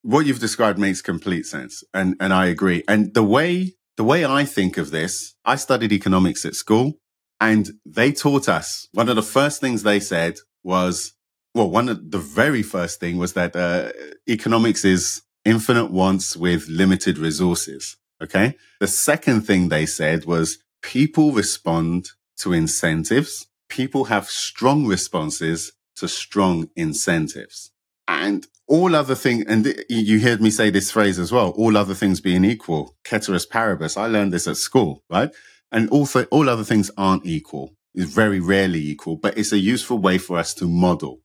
[0.05, 1.83] what you've described makes complete sense.
[1.95, 2.85] And, and I agree.
[2.87, 6.99] And the way, the way I think of this, I studied economics at school
[7.41, 11.15] and they taught us one of the first things they said was,
[11.55, 13.93] well, one of the very first thing was that, uh,
[14.29, 17.97] economics is infinite wants with limited resources.
[18.23, 18.57] Okay.
[18.81, 23.47] The second thing they said was people respond to incentives.
[23.71, 27.71] People have strong responses to strong incentives.
[28.07, 31.77] And all other things, and th- you heard me say this phrase as well, all
[31.77, 33.97] other things being equal, ceteris paribus.
[33.97, 35.31] I learned this at school, right?
[35.71, 37.75] And also all other things aren't equal.
[37.95, 41.21] is very rarely equal, but it's a useful way for us to model.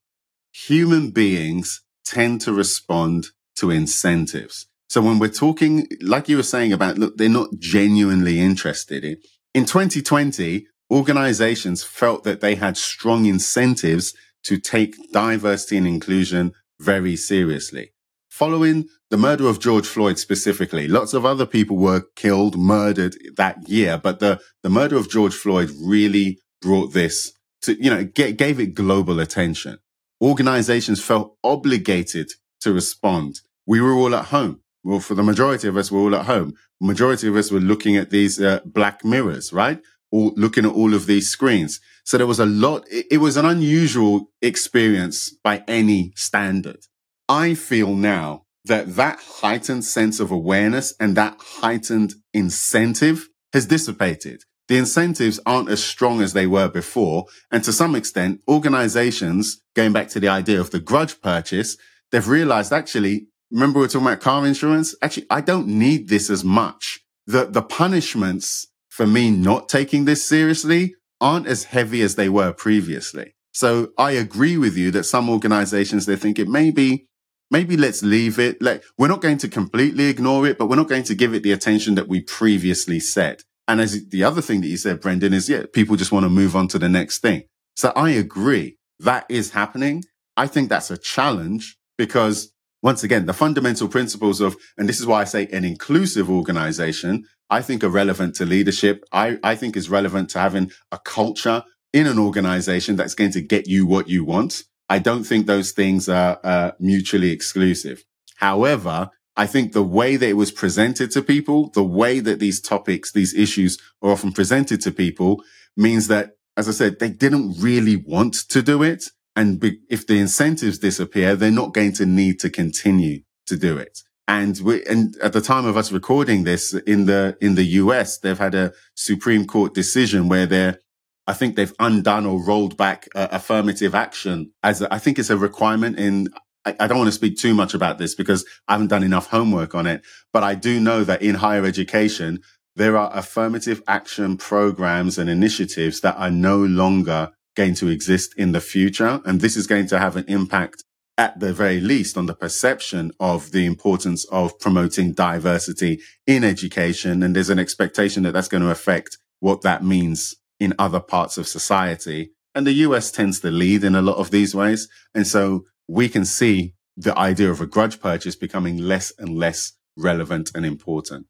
[0.52, 4.66] Human beings tend to respond to incentives.
[4.88, 9.16] So when we're talking, like you were saying about, look, they're not genuinely interested in,
[9.54, 14.14] in 2020, organizations felt that they had strong incentives
[14.44, 17.92] to take diversity and inclusion very seriously.
[18.30, 23.68] Following the murder of George Floyd specifically, lots of other people were killed, murdered that
[23.68, 28.38] year, but the, the murder of George Floyd really brought this to, you know, get,
[28.38, 29.78] gave it global attention.
[30.22, 33.40] Organizations felt obligated to respond.
[33.66, 34.60] We were all at home.
[34.82, 36.54] Well, for the majority of us, we're all at home.
[36.80, 39.80] Majority of us were looking at these uh, black mirrors, right?
[40.12, 41.80] Or looking at all of these screens.
[42.04, 42.84] So there was a lot.
[42.90, 46.86] It, it was an unusual experience by any standard.
[47.28, 54.42] I feel now that that heightened sense of awareness and that heightened incentive has dissipated.
[54.68, 57.26] The incentives aren't as strong as they were before.
[57.50, 61.76] And to some extent, organizations, going back to the idea of the grudge purchase,
[62.12, 64.94] they've realized actually, remember we are talking about car insurance?
[65.02, 67.00] Actually, I don't need this as much.
[67.26, 72.52] The, the punishments for me not taking this seriously aren't as heavy as they were
[72.52, 73.34] previously.
[73.52, 77.06] So I agree with you that some organizations, they think it may be,
[77.50, 78.60] maybe let's leave it.
[78.60, 81.42] Like we're not going to completely ignore it, but we're not going to give it
[81.42, 83.42] the attention that we previously said.
[83.66, 86.30] And as the other thing that you said, Brendan, is yeah, people just want to
[86.30, 87.44] move on to the next thing.
[87.76, 90.04] So I agree that is happening.
[90.36, 92.52] I think that's a challenge because
[92.82, 97.24] once again, the fundamental principles of, and this is why I say an inclusive organization,
[97.50, 99.04] I think are relevant to leadership.
[99.12, 103.40] I, I think is relevant to having a culture in an organization that's going to
[103.40, 104.64] get you what you want.
[104.88, 108.04] I don't think those things are uh, mutually exclusive.
[108.36, 112.60] However, I think the way that it was presented to people, the way that these
[112.60, 115.42] topics, these issues are often presented to people
[115.76, 119.04] means that, as I said, they didn't really want to do it.
[119.36, 123.78] And be, if the incentives disappear, they're not going to need to continue to do
[123.78, 124.00] it.
[124.26, 128.18] And we, and at the time of us recording this in the, in the US,
[128.18, 130.78] they've had a Supreme Court decision where they're,
[131.26, 135.30] I think they've undone or rolled back uh, affirmative action as a, I think it's
[135.30, 136.28] a requirement in,
[136.64, 139.26] I, I don't want to speak too much about this because I haven't done enough
[139.26, 140.02] homework on it,
[140.32, 142.40] but I do know that in higher education,
[142.76, 148.52] there are affirmative action programs and initiatives that are no longer going to exist in
[148.52, 149.20] the future.
[149.24, 150.84] And this is going to have an impact
[151.18, 157.22] at the very least on the perception of the importance of promoting diversity in education.
[157.22, 161.36] And there's an expectation that that's going to affect what that means in other parts
[161.36, 162.30] of society.
[162.54, 164.88] And the US tends to lead in a lot of these ways.
[165.14, 169.72] And so we can see the idea of a grudge purchase becoming less and less
[169.96, 171.26] relevant and important.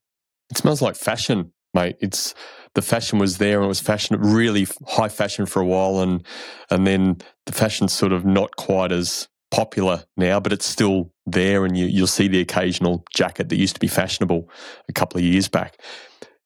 [0.50, 1.96] It smells like fashion, mate.
[2.00, 2.34] It's
[2.74, 6.24] the fashion was there and it was fashion, really high fashion for a while, and
[6.70, 11.64] and then the fashion's sort of not quite as popular now, but it's still there,
[11.64, 14.48] and you, you'll see the occasional jacket that used to be fashionable
[14.88, 15.80] a couple of years back.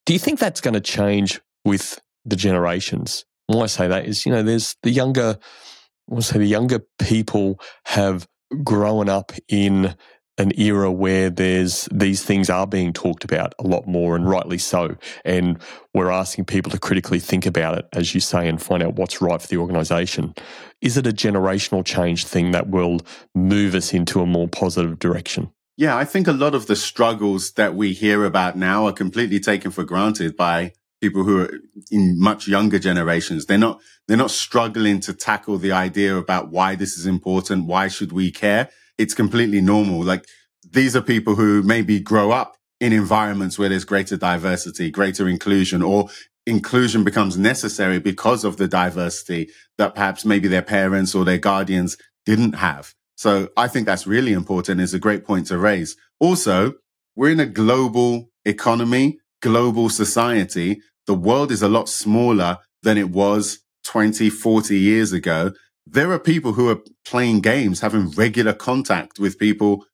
[0.07, 3.25] Do you think that's going to change with the generations?
[3.47, 6.47] Why I say that is, you know, there's the younger, I want to say the
[6.47, 8.27] younger people have
[8.63, 9.95] grown up in
[10.39, 14.59] an era where there's these things are being talked about a lot more and rightly
[14.59, 14.97] so.
[15.25, 15.59] And
[15.93, 19.21] we're asking people to critically think about it as you say and find out what's
[19.21, 20.35] right for the organization
[20.85, 23.01] is it a generational change thing that will
[23.35, 25.51] move us into a more positive direction?
[25.77, 29.41] Yeah i think a lot of the struggles that we hear about now are completely
[29.41, 31.51] taken for granted by people who are
[31.91, 33.45] in much younger generations.
[33.47, 37.89] They're not they're not struggling to tackle the idea about why this is important why
[37.89, 40.03] should we care it's completely normal.
[40.03, 40.27] Like
[40.71, 45.83] these are people who maybe grow up in environments where there's greater diversity, greater inclusion,
[45.83, 46.09] or
[46.47, 51.97] inclusion becomes necessary because of the diversity that perhaps maybe their parents or their guardians
[52.27, 52.95] didn't have.
[53.17, 54.81] So I think that's really important.
[54.81, 55.97] It's a great point to raise.
[56.19, 56.75] Also,
[57.17, 60.81] we're in a global economy, global society.
[61.07, 65.53] The world is a lot smaller than it was 20, 40 years ago
[65.87, 69.85] there are people who are playing games, having regular contact with people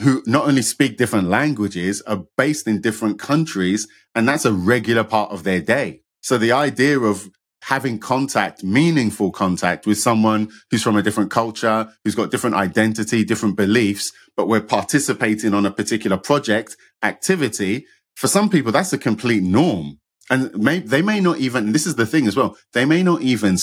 [0.00, 5.04] who not only speak different languages, are based in different countries, and that's a regular
[5.04, 6.00] part of their day.
[6.22, 7.28] So the idea of
[7.64, 13.24] having contact, meaningful contact with someone who's from a different culture, who's got different identity,
[13.24, 17.84] different beliefs, but we're participating on a particular project, activity,
[18.16, 19.98] for some people, that's a complete norm.
[20.30, 23.22] And may, they may not even, this is the thing as well, they may not
[23.22, 23.56] even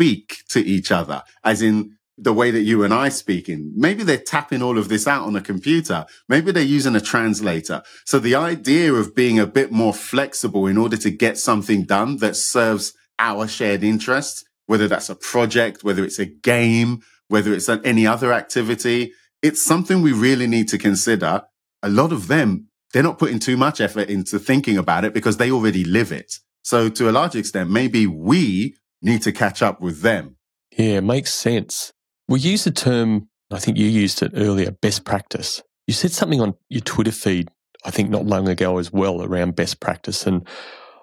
[0.00, 3.70] speak to each other, as in the way that you and I speak in.
[3.76, 6.06] Maybe they're tapping all of this out on a computer.
[6.26, 7.82] Maybe they're using a translator.
[8.06, 12.16] So the idea of being a bit more flexible in order to get something done
[12.18, 17.68] that serves our shared interests, whether that's a project, whether it's a game, whether it's
[17.68, 19.12] any other activity.
[19.42, 21.42] It's something we really need to consider.
[21.82, 25.36] A lot of them, they're not putting too much effort into thinking about it because
[25.36, 26.36] they already live it.
[26.62, 30.36] So to a large extent, maybe we need to catch up with them.
[30.76, 31.92] Yeah, it makes sense.
[32.28, 35.62] We use the term, I think you used it earlier, best practice.
[35.86, 37.48] You said something on your Twitter feed,
[37.84, 40.26] I think not long ago as well, around best practice.
[40.26, 40.46] And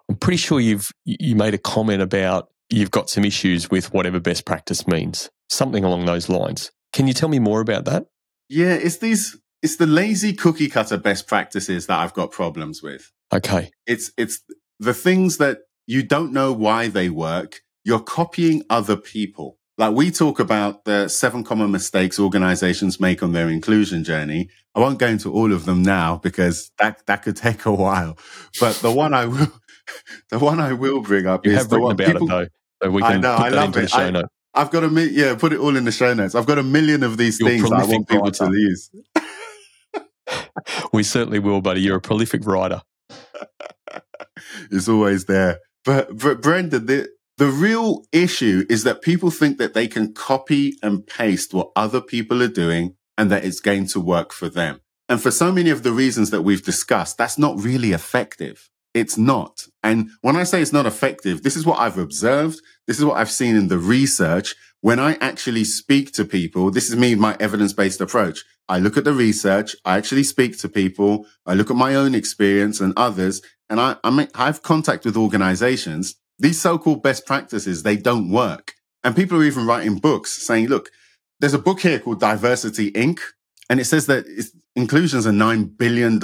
[0.10, 4.20] I'm pretty sure you've you made a comment about you've got some issues with whatever
[4.20, 6.72] best practice means, something along those lines.
[6.94, 8.06] Can you tell me more about that?
[8.50, 13.12] Yeah, it's these it's the lazy cookie cutter best practices that I've got problems with.
[13.34, 13.72] Okay.
[13.86, 14.42] It's it's
[14.80, 17.62] the things that you don't know why they work.
[17.88, 19.58] You're copying other people.
[19.78, 24.50] Like we talk about the seven common mistakes organizations make on their inclusion journey.
[24.76, 28.18] I won't go into all of them now because that, that could take a while.
[28.60, 29.54] But the one I will,
[30.32, 32.48] the one I will bring up you is have the one about people, it though.
[32.84, 33.82] So we can I know, put I love into it.
[33.84, 34.62] the show I-.
[34.62, 36.36] I've got a mi- yeah, put it all in the show notes.
[36.36, 38.92] I've got a million of these things I want people to use.
[40.92, 41.80] We certainly will, buddy.
[41.80, 42.82] You're a prolific writer.
[44.70, 45.60] it's always there.
[45.86, 47.08] But, but Brendan, the,
[47.38, 52.02] the real issue is that people think that they can copy and paste what other
[52.02, 54.82] people are doing and that it's going to work for them.
[55.08, 58.70] And for so many of the reasons that we've discussed, that's not really effective.
[58.94, 59.68] It's not.
[59.84, 62.60] And when I say it's not effective, this is what I've observed.
[62.88, 64.56] This is what I've seen in the research.
[64.82, 68.44] When I actually speak to people, this is me, my evidence based approach.
[68.68, 69.76] I look at the research.
[69.86, 71.26] I actually speak to people.
[71.46, 73.42] I look at my own experience and others.
[73.70, 76.16] And I, I make, I have contact with organizations.
[76.40, 78.74] These so-called best practices, they don't work.
[79.04, 80.90] And people are even writing books saying, look,
[81.40, 83.20] there's a book here called Diversity Inc.
[83.70, 84.26] And it says that
[84.76, 86.20] inclusion is a $9 billion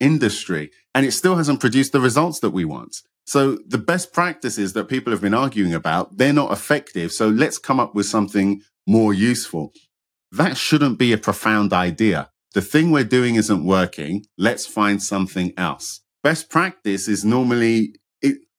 [0.00, 2.96] industry and it still hasn't produced the results that we want.
[3.26, 7.10] So the best practices that people have been arguing about, they're not effective.
[7.10, 9.72] So let's come up with something more useful.
[10.30, 12.30] That shouldn't be a profound idea.
[12.52, 14.26] The thing we're doing isn't working.
[14.36, 16.02] Let's find something else.
[16.22, 17.96] Best practice is normally,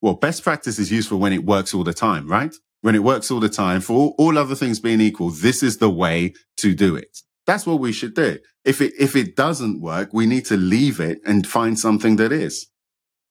[0.06, 2.54] well, best practice is useful when it works all the time, right?
[2.82, 5.80] When it works all the time, for all, all other things being equal, this is
[5.80, 7.22] the way to do it.
[7.48, 8.38] That's what we should do.
[8.64, 12.32] If it, if it doesn't work, we need to leave it and find something that
[12.32, 12.68] is.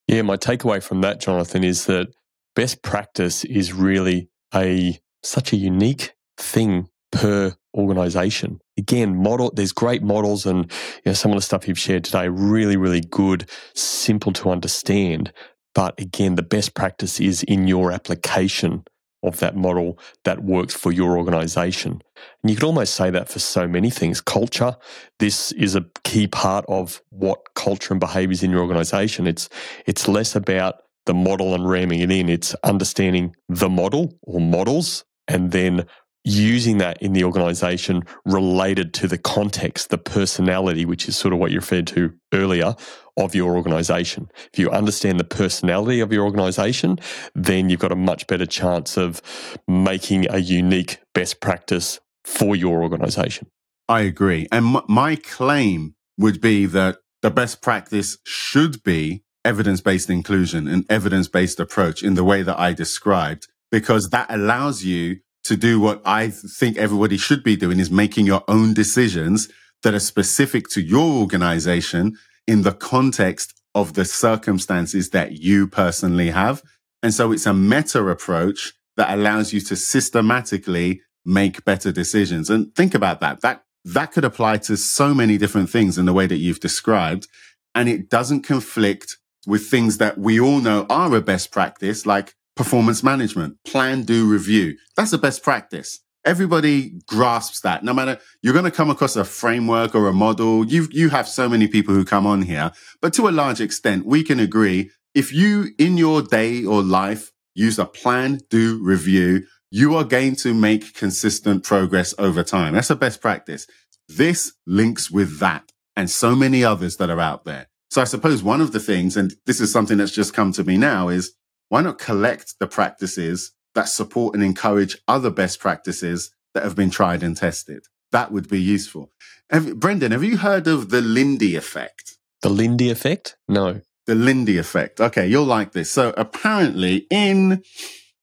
[0.08, 2.08] Yeah, my takeaway from that, Jonathan, is that
[2.56, 8.58] best practice is really a such a unique thing per organization.
[8.76, 10.64] Again, model there's great models and
[11.04, 15.32] you know, some of the stuff you've shared today really, really good, simple to understand.
[15.74, 18.84] But again, the best practice is in your application
[19.22, 22.02] of that model that works for your organization.
[22.42, 24.20] And you could almost say that for so many things.
[24.20, 24.76] Culture,
[25.18, 29.26] this is a key part of what culture and behaviors in your organization.
[29.26, 29.48] It's
[29.86, 32.28] it's less about the model and ramming it in.
[32.28, 35.86] It's understanding the model or models and then
[36.24, 41.38] using that in the organization related to the context, the personality, which is sort of
[41.38, 42.74] what you referred to earlier
[43.16, 44.28] of your organization.
[44.52, 46.98] If you understand the personality of your organization,
[47.34, 49.22] then you've got a much better chance of
[49.68, 53.46] making a unique best practice for your organization.
[53.88, 54.48] I agree.
[54.50, 60.86] And my claim would be that the best practice should be evidence based inclusion and
[60.90, 65.78] evidence based approach in the way that I described, because that allows you to do
[65.78, 69.48] what I think everybody should be doing is making your own decisions
[69.82, 72.16] that are specific to your organization
[72.46, 76.62] in the context of the circumstances that you personally have.
[77.02, 82.48] And so it's a meta approach that allows you to systematically make better decisions.
[82.48, 83.40] And think about that.
[83.42, 87.26] That, that could apply to so many different things in the way that you've described.
[87.74, 92.34] And it doesn't conflict with things that we all know are a best practice, like
[92.56, 94.76] performance management, plan, do, review.
[94.96, 96.00] That's the best practice.
[96.24, 97.84] Everybody grasps that.
[97.84, 100.64] No matter you're going to come across a framework or a model.
[100.64, 104.06] You you have so many people who come on here, but to a large extent,
[104.06, 109.44] we can agree if you in your day or life use a plan, do, review,
[109.70, 112.74] you are going to make consistent progress over time.
[112.74, 113.66] That's the best practice.
[114.08, 117.66] This links with that and so many others that are out there.
[117.90, 120.64] So I suppose one of the things, and this is something that's just come to
[120.64, 121.32] me now, is
[121.68, 126.90] why not collect the practices that support and encourage other best practices that have been
[126.90, 127.84] tried and tested?
[128.12, 129.10] That would be useful.
[129.50, 132.16] Have, Brendan, have you heard of the Lindy effect?
[132.42, 133.36] The Lindy effect?
[133.48, 133.80] No.
[134.06, 135.00] The Lindy effect.
[135.00, 135.90] Okay, you'll like this.
[135.90, 137.62] So apparently in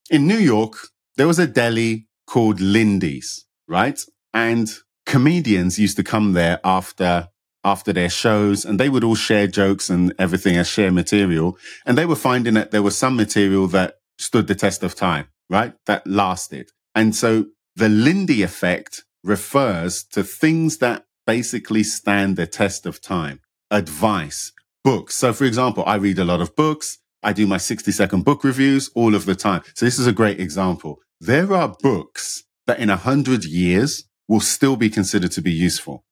[0.09, 0.75] in New York,
[1.17, 3.99] there was a deli called Lindy's, right?
[4.33, 4.69] And
[5.05, 7.29] comedians used to come there after
[7.63, 11.57] after their shows and they would all share jokes and everything as share material.
[11.85, 15.27] And they were finding that there was some material that stood the test of time,
[15.49, 15.73] right?
[15.85, 16.71] That lasted.
[16.95, 17.45] And so
[17.75, 23.39] the Lindy effect refers to things that basically stand the test of time.
[23.69, 24.51] Advice,
[24.83, 25.15] books.
[25.15, 26.99] So for example, I read a lot of books.
[27.23, 29.61] I do my 60 second book reviews all of the time.
[29.75, 30.99] So this is a great example.
[31.19, 36.03] There are books that in a hundred years will still be considered to be useful.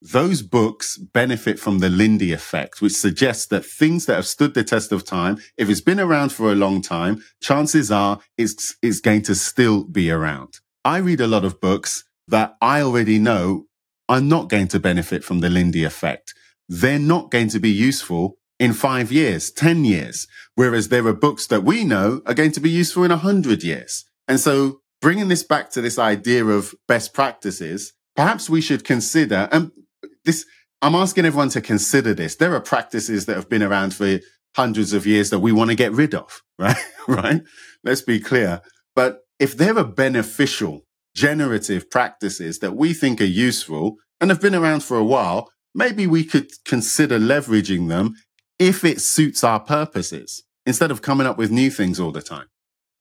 [0.00, 4.62] Those books benefit from the Lindy effect, which suggests that things that have stood the
[4.62, 9.00] test of time, if it's been around for a long time, chances are it's, it's
[9.00, 10.60] going to still be around.
[10.84, 13.66] I read a lot of books that I already know
[14.08, 16.32] are not going to benefit from the Lindy effect.
[16.68, 20.26] They're not going to be useful in five years, 10 years.
[20.54, 23.62] Whereas there are books that we know are going to be useful in a hundred
[23.62, 24.04] years.
[24.26, 29.48] And so bringing this back to this idea of best practices, perhaps we should consider,
[29.52, 29.72] and
[30.28, 30.44] this,
[30.82, 32.36] I'm asking everyone to consider this.
[32.36, 34.20] There are practices that have been around for
[34.54, 36.76] hundreds of years that we want to get rid of, right?
[37.08, 37.42] right?
[37.82, 38.60] Let's be clear.
[38.94, 40.82] But if there are beneficial,
[41.14, 46.06] generative practices that we think are useful and have been around for a while, maybe
[46.06, 48.14] we could consider leveraging them
[48.58, 52.46] if it suits our purposes instead of coming up with new things all the time.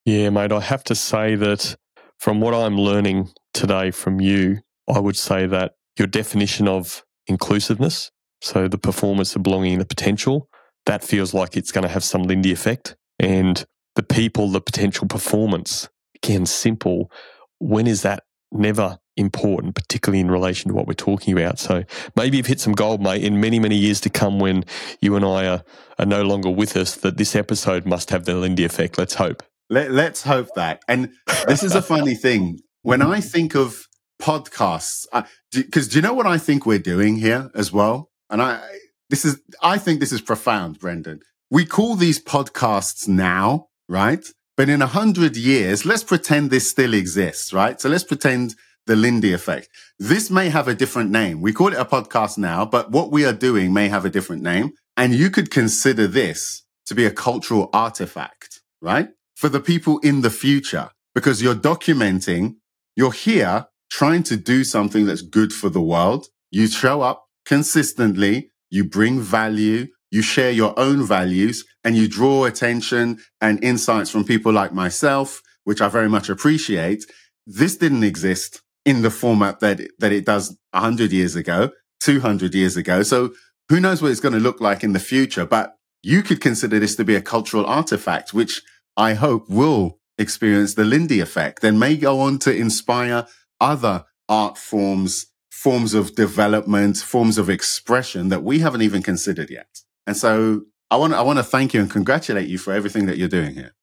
[0.05, 1.75] Yeah, mate, I have to say that
[2.17, 8.11] from what I'm learning today from you, I would say that your definition of inclusiveness,
[8.41, 10.49] so the performance, the belonging, the potential,
[10.85, 12.95] that feels like it's going to have some Lindy effect.
[13.19, 13.65] And
[13.95, 17.11] the people, the potential performance, again, simple.
[17.59, 21.59] When is that never important, particularly in relation to what we're talking about.
[21.59, 21.83] So
[22.15, 24.63] maybe you've hit some gold, mate, in many, many years to come when
[25.01, 25.63] you and I are,
[25.97, 28.97] are no longer with us, that this episode must have the Lindy effect.
[28.97, 29.43] Let's hope.
[29.69, 30.81] Let, let's hope that.
[30.87, 31.11] And
[31.47, 32.59] this is a funny thing.
[32.83, 33.86] When I think of
[34.21, 35.05] podcasts,
[35.51, 38.09] because do, do you know what I think we're doing here as well?
[38.29, 38.61] And I,
[39.09, 41.21] this is, I think this is profound, Brendan.
[41.49, 44.25] We call these podcasts now, right?
[44.57, 47.79] But in a hundred years, let's pretend this still exists, right?
[47.79, 48.55] So let's pretend
[48.87, 49.69] the Lindy effect.
[49.99, 51.41] This may have a different name.
[51.41, 54.41] We call it a podcast now, but what we are doing may have a different
[54.41, 54.71] name.
[54.95, 59.09] And you could consider this to be a cultural artifact, right?
[59.35, 62.55] For the people in the future, because you're documenting,
[62.95, 66.27] you're here trying to do something that's good for the world.
[66.51, 68.51] You show up consistently.
[68.69, 69.87] You bring value.
[70.11, 75.41] You share your own values and you draw attention and insights from people like myself,
[75.65, 77.05] which I very much appreciate.
[77.45, 82.77] This didn't exist in the format that that it does 100 years ago, 200 years
[82.77, 83.03] ago.
[83.03, 83.33] So
[83.69, 86.79] who knows what it's going to look like in the future, but you could consider
[86.79, 88.61] this to be a cultural artifact, which
[88.95, 93.27] I hope will experience the Lindy effect and may go on to inspire
[93.59, 99.81] other art forms, forms of development, forms of expression that we haven't even considered yet.
[100.05, 103.17] And so I want I want to thank you and congratulate you for everything that
[103.17, 103.73] you're doing here.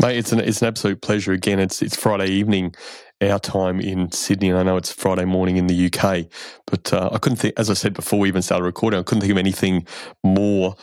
[0.00, 1.32] Mate, it's an it's an absolute pleasure.
[1.32, 2.74] Again, it's it's Friday evening,
[3.20, 6.26] our time in Sydney, and I know it's Friday morning in the UK.
[6.66, 9.20] But uh, I couldn't think, as I said before we even started recording, I couldn't
[9.20, 9.86] think of anything
[10.24, 10.74] more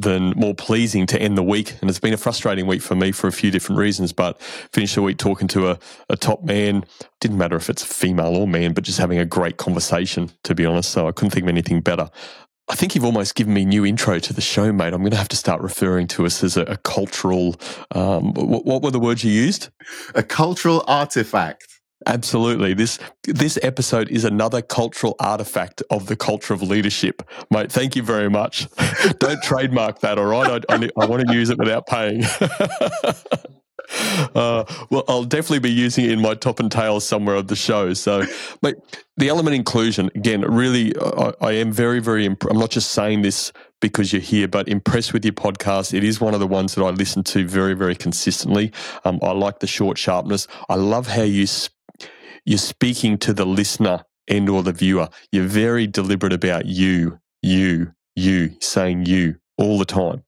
[0.00, 1.76] than more pleasing to end the week.
[1.80, 4.12] And it's been a frustrating week for me for a few different reasons.
[4.12, 5.78] But finished the week talking to a,
[6.08, 6.84] a top man.
[7.20, 10.64] Didn't matter if it's female or man, but just having a great conversation, to be
[10.64, 10.90] honest.
[10.90, 12.10] So I couldn't think of anything better.
[12.68, 14.92] I think you've almost given me new intro to the show, mate.
[14.92, 17.56] I'm going to have to start referring to us as a, a cultural.
[17.90, 19.70] Um, what, what were the words you used?
[20.14, 21.66] A cultural artifact.
[22.06, 22.72] Absolutely.
[22.72, 27.70] This this episode is another cultural artifact of the culture of leadership, mate.
[27.70, 28.68] Thank you very much.
[29.18, 30.64] Don't trademark that, all right?
[30.68, 32.24] I, I, I want to use it without paying.
[34.34, 37.56] Uh, well, I'll definitely be using it in my top and tail somewhere of the
[37.56, 37.92] show.
[37.94, 38.24] So,
[38.60, 38.76] but
[39.16, 42.24] the element inclusion again, really, I, I am very, very.
[42.24, 45.92] Imp- I'm not just saying this because you're here, but impressed with your podcast.
[45.92, 48.72] It is one of the ones that I listen to very, very consistently.
[49.04, 50.46] Um, I like the short sharpness.
[50.68, 51.74] I love how you sp-
[52.44, 55.08] you're speaking to the listener and or the viewer.
[55.32, 60.24] You're very deliberate about you, you, you, saying you all the time.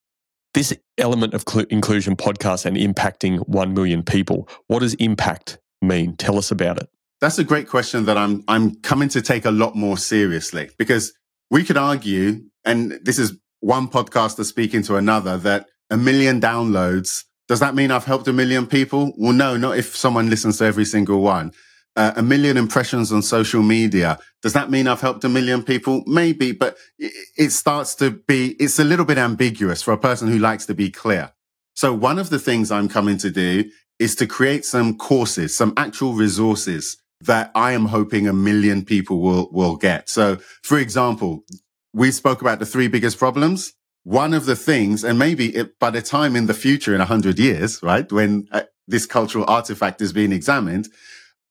[0.55, 6.17] This element of cl- inclusion podcast and impacting 1 million people, what does impact mean?
[6.17, 6.89] Tell us about it.
[7.21, 11.15] That's a great question that I'm, I'm coming to take a lot more seriously because
[11.51, 17.25] we could argue, and this is one podcaster speaking to another, that a million downloads,
[17.47, 19.13] does that mean I've helped a million people?
[19.17, 21.53] Well, no, not if someone listens to every single one
[21.97, 24.19] uh, a million impressions on social media.
[24.43, 26.03] Does that mean I've helped a million people?
[26.07, 30.39] Maybe, but it, starts to be, it's a little bit ambiguous for a person who
[30.39, 31.33] likes to be clear.
[31.75, 35.73] So one of the things I'm coming to do is to create some courses, some
[35.77, 40.09] actual resources that I am hoping a million people will, will get.
[40.09, 41.45] So for example,
[41.93, 43.75] we spoke about the three biggest problems.
[44.05, 47.05] One of the things, and maybe it, by the time in the future, in a
[47.05, 48.11] hundred years, right?
[48.11, 50.89] When uh, this cultural artifact is being examined,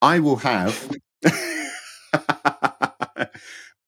[0.01, 0.89] I will have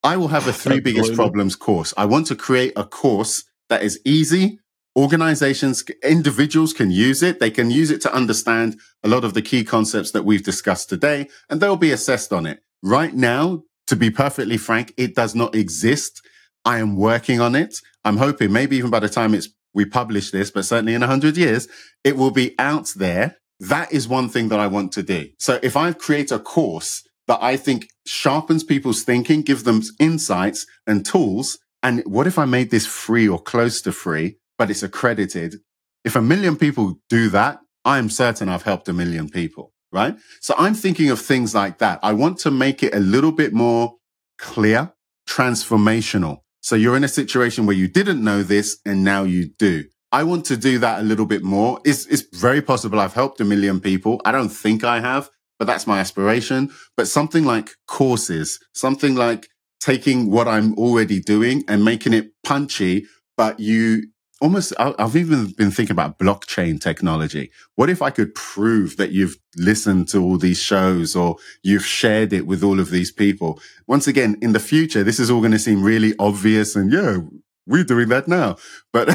[0.04, 1.94] I will have a three biggest problems course.
[1.96, 4.60] I want to create a course that is easy.
[4.96, 7.40] Organizations, individuals can use it.
[7.40, 10.90] They can use it to understand a lot of the key concepts that we've discussed
[10.90, 12.60] today, and they'll be assessed on it.
[12.84, 16.22] Right now, to be perfectly frank, it does not exist.
[16.64, 17.80] I am working on it.
[18.06, 21.08] I'm hoping maybe even by the time it's we publish this, but certainly in a
[21.08, 21.68] hundred years,
[22.04, 23.38] it will be out there.
[23.60, 25.30] That is one thing that I want to do.
[25.40, 30.66] So if I create a course that I think sharpens people's thinking, gives them insights
[30.86, 31.58] and tools.
[31.82, 35.56] And what if I made this free or close to free, but it's accredited?
[36.04, 40.16] If a million people do that, I'm certain I've helped a million people, right?
[40.42, 42.00] So I'm thinking of things like that.
[42.04, 43.96] I want to make it a little bit more
[44.38, 44.94] clear,
[45.28, 46.40] transformational.
[46.62, 49.86] So you're in a situation where you didn't know this and now you do.
[50.14, 51.80] I want to do that a little bit more.
[51.84, 54.22] It's, it's very possible I've helped a million people.
[54.24, 56.70] I don't think I have, but that's my aspiration.
[56.96, 59.48] But something like courses, something like
[59.82, 64.04] taking what I'm already doing and making it punchy, but you
[64.40, 67.50] almost, I've even been thinking about blockchain technology.
[67.74, 72.34] What if I could prove that you've listened to all these shows or you've shared
[72.34, 73.60] it with all of these people?
[73.88, 77.18] Once again, in the future, this is all going to seem really obvious and yeah,
[77.66, 78.58] we're doing that now.
[78.92, 79.10] But,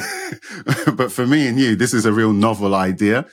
[0.94, 3.26] but for me and you, this is a real novel idea.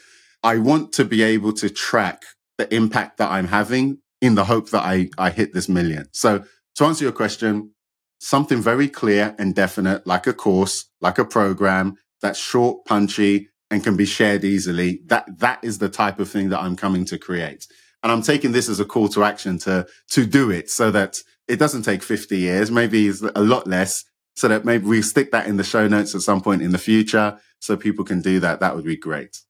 [0.43, 2.23] I want to be able to track
[2.57, 6.07] the impact that I'm having in the hope that I, I hit this million.
[6.11, 6.43] So
[6.75, 7.71] to answer your question,
[8.19, 13.83] something very clear and definite, like a course, like a program that's short, punchy, and
[13.83, 15.01] can be shared easily.
[15.05, 17.67] That, that is the type of thing that I'm coming to create.
[18.03, 21.17] And I'm taking this as a call to action to, to do it so that
[21.47, 24.03] it doesn't take 50 years, maybe it's a lot less
[24.35, 26.77] so that maybe we stick that in the show notes at some point in the
[26.77, 28.59] future so people can do that.
[28.59, 29.41] That would be great.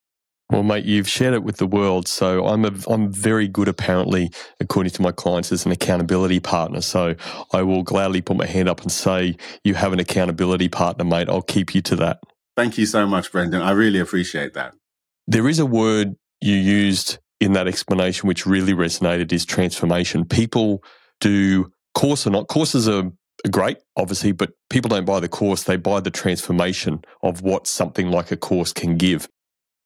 [0.52, 2.08] Well, mate, you've shared it with the world.
[2.08, 6.82] So I'm a, I'm very good, apparently, according to my clients, as an accountability partner.
[6.82, 7.16] So
[7.52, 11.30] I will gladly put my hand up and say, you have an accountability partner, mate.
[11.30, 12.20] I'll keep you to that.
[12.56, 13.64] Thank you so much, Brendan.
[13.64, 14.76] I really appreciate that.
[15.26, 20.26] There is a word you used in that explanation which really resonated is transformation.
[20.26, 20.84] People
[21.20, 22.48] do course or not.
[22.48, 23.12] Courses are
[23.52, 25.64] great, obviously, but people don't buy the course.
[25.64, 29.28] They buy the transformation of what something like a course can give.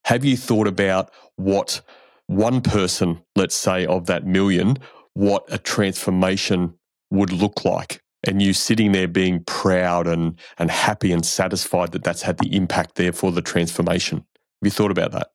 [0.06, 1.82] Have you thought about what
[2.26, 4.78] one person, let's say, of that million,
[5.14, 6.74] what a transformation
[7.10, 8.00] would look like?
[8.22, 12.54] And you sitting there being proud and, and happy and satisfied that that's had the
[12.54, 14.18] impact there for the transformation.
[14.18, 15.28] Have you thought about that?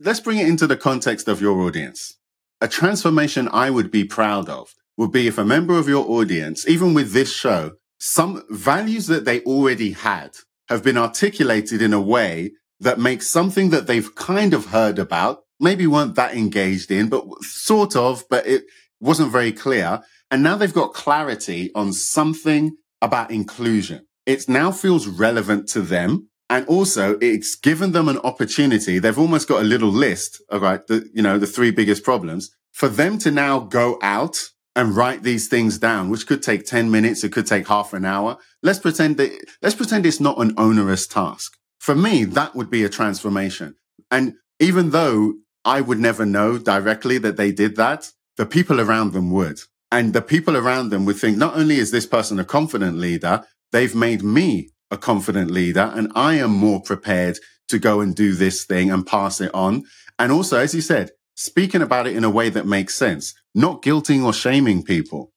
[0.00, 2.16] Let's bring it into the context of your audience.
[2.62, 6.66] A transformation I would be proud of would be if a member of your audience,
[6.68, 10.30] even with this show, some values that they already had
[10.68, 15.40] have been articulated in a way that makes something that they've kind of heard about,
[15.58, 18.64] maybe weren't that engaged in, but sort of, but it
[19.00, 20.00] wasn't very clear.
[20.30, 24.06] And now they've got clarity on something about inclusion.
[24.26, 26.28] It now feels relevant to them.
[26.48, 28.98] And also it's given them an opportunity.
[28.98, 32.50] They've almost got a little list of right, the, you know, the three biggest problems
[32.72, 36.90] for them to now go out and write these things down, which could take 10
[36.90, 37.24] minutes.
[37.24, 38.38] It could take half an hour.
[38.62, 41.56] Let's pretend that, let's pretend it's not an onerous task.
[41.78, 43.74] For me, that would be a transformation.
[44.10, 49.12] And even though I would never know directly that they did that, the people around
[49.12, 49.60] them would.
[49.92, 53.44] And the people around them would think, not only is this person a confident leader,
[53.72, 57.38] they've made me a confident leader and I am more prepared
[57.68, 59.84] to go and do this thing and pass it on.
[60.18, 63.82] And also, as you said, speaking about it in a way that makes sense, not
[63.82, 65.32] guilting or shaming people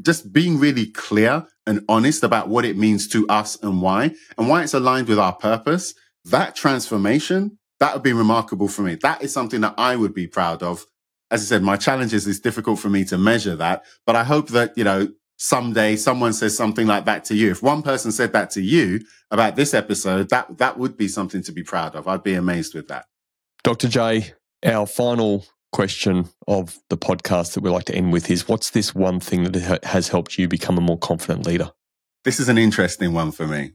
[0.00, 4.48] just being really clear and honest about what it means to us and why, and
[4.48, 5.94] why it's aligned with our purpose,
[6.24, 8.96] that transformation, that would be remarkable for me.
[8.96, 10.86] That is something that I would be proud of.
[11.30, 14.24] As I said, my challenge is it's difficult for me to measure that, but I
[14.24, 17.50] hope that, you know, someday someone says something like that to you.
[17.50, 21.42] If one person said that to you about this episode, that, that would be something
[21.42, 22.06] to be proud of.
[22.06, 23.06] I'd be amazed with that.
[23.64, 23.88] Dr.
[23.88, 24.32] J,
[24.64, 28.94] our final question of the podcast that we like to end with is what's this
[28.94, 31.70] one thing that has helped you become a more confident leader?
[32.24, 33.72] This is an interesting one for me.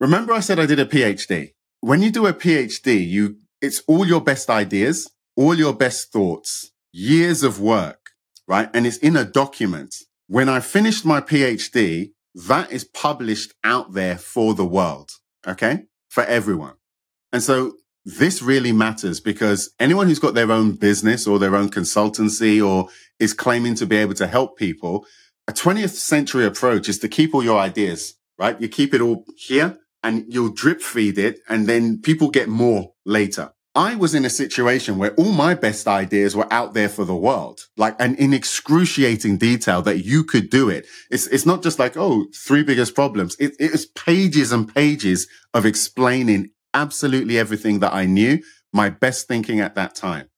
[0.00, 1.52] Remember I said I did a PhD.
[1.80, 6.72] When you do a PhD, you, it's all your best ideas, all your best thoughts,
[6.92, 8.10] years of work,
[8.48, 8.68] right?
[8.74, 9.94] And it's in a document.
[10.26, 15.10] When I finished my PhD, that is published out there for the world.
[15.46, 15.84] Okay.
[16.08, 16.74] For everyone.
[17.32, 17.74] And so
[18.04, 22.88] this really matters because anyone who's got their own business or their own consultancy or
[23.20, 25.06] is claiming to be able to help people,
[25.46, 28.60] a 20th century approach is to keep all your ideas, right?
[28.60, 32.92] You keep it all here and you'll drip feed it and then people get more
[33.04, 33.52] later.
[33.74, 37.16] I was in a situation where all my best ideas were out there for the
[37.16, 40.86] world, like and in excruciating detail that you could do it.
[41.10, 43.34] It's, it's not just like, oh, three biggest problems.
[43.36, 48.42] It, it was pages and pages of explaining absolutely everything that I knew,
[48.72, 50.28] my best thinking at that time.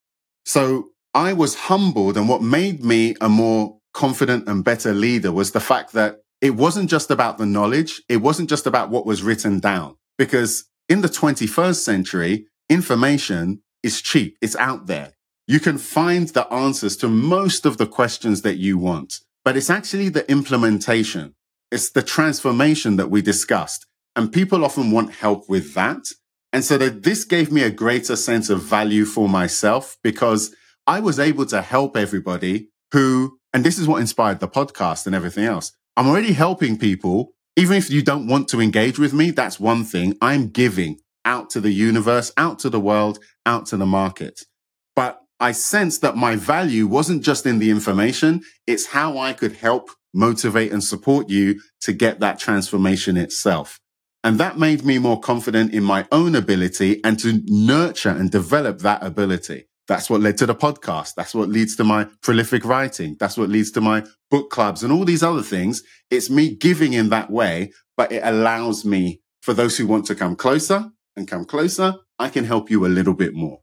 [0.45, 2.17] So I was humbled.
[2.17, 6.51] And what made me a more confident and better leader was the fact that it
[6.51, 8.01] wasn't just about the knowledge.
[8.09, 14.01] It wasn't just about what was written down because in the 21st century, information is
[14.01, 14.37] cheap.
[14.41, 15.13] It's out there.
[15.47, 19.69] You can find the answers to most of the questions that you want, but it's
[19.69, 21.35] actually the implementation.
[21.71, 23.85] It's the transformation that we discussed.
[24.15, 26.05] And people often want help with that.
[26.55, 30.55] And so that this gave me a greater sense of value for myself because
[30.87, 35.13] I was able to help everybody who, and this is what inspired the podcast and
[35.13, 35.73] everything else.
[35.97, 37.33] I'm already helping people.
[37.57, 40.15] Even if you don't want to engage with me, that's one thing.
[40.21, 44.43] I'm giving out to the universe, out to the world, out to the market.
[44.95, 48.43] But I sensed that my value wasn't just in the information.
[48.65, 53.81] It's how I could help motivate and support you to get that transformation itself.
[54.25, 58.79] And that made me more confident in my own ability and to nurture and develop
[58.79, 59.67] that ability.
[59.87, 61.13] That's what led to the podcast.
[61.15, 63.17] That's what leads to my prolific writing.
[63.19, 65.83] That's what leads to my book clubs and all these other things.
[66.09, 70.15] It's me giving in that way, but it allows me for those who want to
[70.15, 73.59] come closer and come closer, I can help you a little bit more.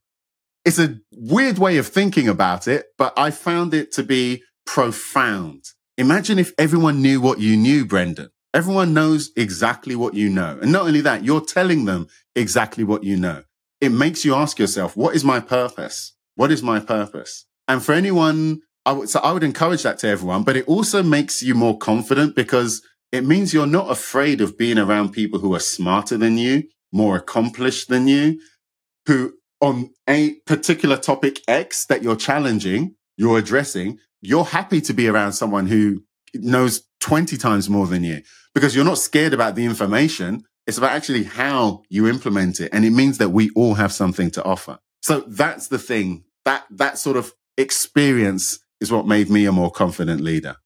[0.65, 5.65] It's a weird way of thinking about it, but I found it to be profound.
[5.99, 8.29] Imagine if everyone knew what you knew, Brendan.
[8.55, 10.59] Everyone knows exactly what you know.
[10.61, 12.07] And not only that, you're telling them
[12.37, 13.45] exactly what you know.
[13.81, 16.13] It makes you ask yourself, what is my purpose?
[16.35, 17.47] What is my purpose?
[17.67, 21.03] And for anyone, I would, so I would encourage that to everyone, but it also
[21.03, 25.55] makes you more confident because it means you're not afraid of being around people who
[25.55, 28.39] are smarter than you more accomplished than you,
[29.07, 35.09] who on a particular topic X that you're challenging, you're addressing, you're happy to be
[35.09, 36.05] around someone who
[36.35, 38.23] knows 20 times more than you
[38.55, 40.45] because you're not scared about the information.
[40.67, 42.71] It's about actually how you implement it.
[42.73, 44.79] And it means that we all have something to offer.
[45.03, 49.71] So that's the thing that, that sort of experience is what made me a more
[49.71, 50.57] confident leader.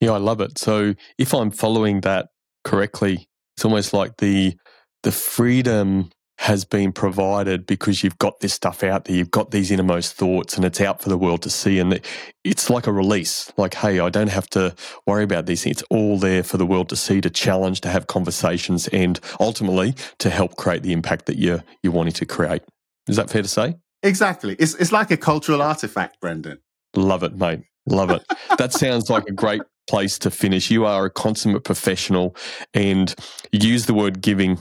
[0.00, 0.58] Yeah, I love it.
[0.58, 2.28] So if I'm following that
[2.64, 4.56] correctly, it's almost like the
[5.02, 6.10] the freedom
[6.42, 10.56] has been provided because you've got this stuff out there, you've got these innermost thoughts,
[10.56, 11.78] and it's out for the world to see.
[11.78, 12.00] And
[12.42, 14.74] it's like a release like, hey, I don't have to
[15.06, 15.76] worry about these things.
[15.76, 19.94] It's all there for the world to see, to challenge, to have conversations, and ultimately
[20.18, 22.62] to help create the impact that you're, you're wanting to create.
[23.06, 23.76] Is that fair to say?
[24.02, 24.56] Exactly.
[24.58, 26.58] It's, it's like a cultural artifact, Brendan.
[26.96, 27.60] Love it, mate.
[27.86, 28.24] Love it.
[28.58, 30.72] that sounds like a great place to finish.
[30.72, 32.34] You are a consummate professional
[32.74, 33.14] and
[33.52, 34.60] use the word giving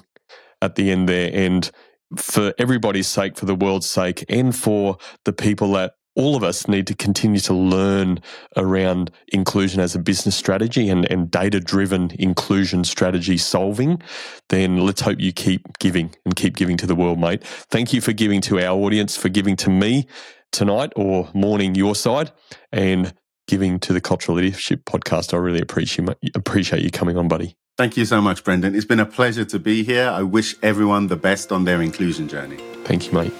[0.61, 1.31] at the end there.
[1.33, 1.69] And
[2.17, 6.67] for everybody's sake, for the world's sake, and for the people that all of us
[6.67, 8.19] need to continue to learn
[8.57, 14.01] around inclusion as a business strategy and, and data driven inclusion strategy solving,
[14.49, 17.43] then let's hope you keep giving and keep giving to the world, mate.
[17.43, 20.05] Thank you for giving to our audience, for giving to me
[20.51, 22.31] tonight or morning your side,
[22.73, 23.13] and
[23.47, 25.33] giving to the Culture of Leadership Podcast.
[25.33, 27.55] I really appreciate appreciate you coming on, buddy.
[27.81, 28.75] Thank you so much, Brendan.
[28.75, 30.07] It's been a pleasure to be here.
[30.07, 32.57] I wish everyone the best on their inclusion journey.
[32.83, 33.33] Thank you, mate.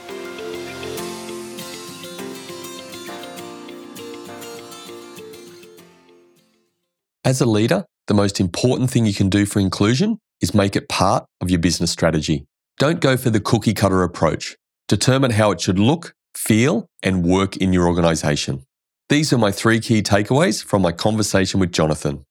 [7.23, 10.89] As a leader, the most important thing you can do for inclusion is make it
[10.89, 12.47] part of your business strategy.
[12.79, 14.57] Don't go for the cookie cutter approach.
[14.87, 18.63] Determine how it should look, feel, and work in your organization.
[19.07, 22.23] These are my three key takeaways from my conversation with Jonathan.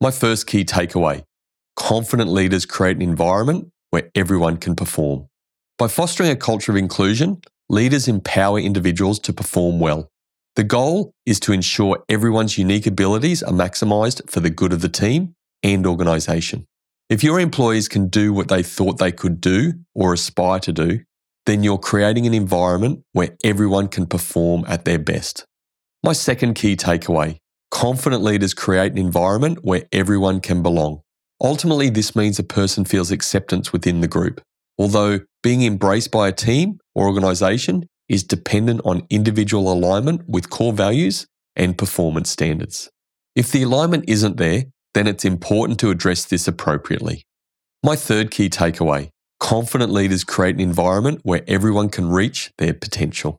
[0.00, 1.24] My first key takeaway
[1.76, 5.28] confident leaders create an environment where everyone can perform.
[5.78, 10.08] By fostering a culture of inclusion, leaders empower individuals to perform well.
[10.56, 14.88] The goal is to ensure everyone's unique abilities are maximized for the good of the
[14.88, 16.66] team and organization.
[17.10, 21.00] If your employees can do what they thought they could do or aspire to do,
[21.44, 25.44] then you're creating an environment where everyone can perform at their best.
[26.02, 27.38] My second key takeaway
[27.70, 31.02] confident leaders create an environment where everyone can belong.
[31.42, 34.40] Ultimately, this means a person feels acceptance within the group,
[34.78, 40.72] although being embraced by a team or organization is dependent on individual alignment with core
[40.72, 42.88] values and performance standards.
[43.34, 44.64] If the alignment isn't there,
[44.94, 47.22] then it's important to address this appropriately.
[47.82, 53.36] My third key takeaway confident leaders create an environment where everyone can reach their potential.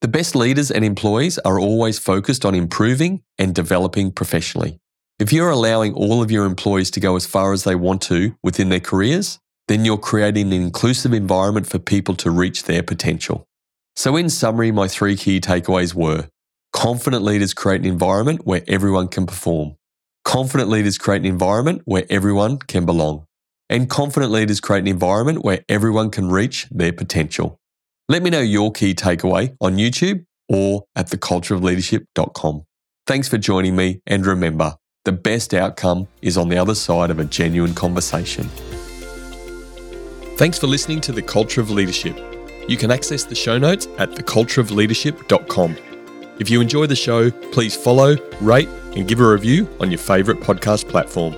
[0.00, 4.78] The best leaders and employees are always focused on improving and developing professionally.
[5.20, 8.34] If you're allowing all of your employees to go as far as they want to
[8.42, 9.38] within their careers,
[9.68, 13.44] then you're creating an inclusive environment for people to reach their potential.
[13.96, 16.28] So, in summary, my three key takeaways were
[16.72, 19.76] confident leaders create an environment where everyone can perform,
[20.24, 23.26] confident leaders create an environment where everyone can belong,
[23.68, 27.58] and confident leaders create an environment where everyone can reach their potential.
[28.08, 32.62] Let me know your key takeaway on YouTube or at thecultureofleadership.com.
[33.06, 37.18] Thanks for joining me, and remember, the best outcome is on the other side of
[37.18, 38.44] a genuine conversation.
[40.36, 42.18] Thanks for listening to The Culture of Leadership.
[42.68, 45.76] You can access the show notes at thecultureofleadership.com.
[46.38, 50.40] If you enjoy the show, please follow, rate, and give a review on your favourite
[50.42, 51.34] podcast platform.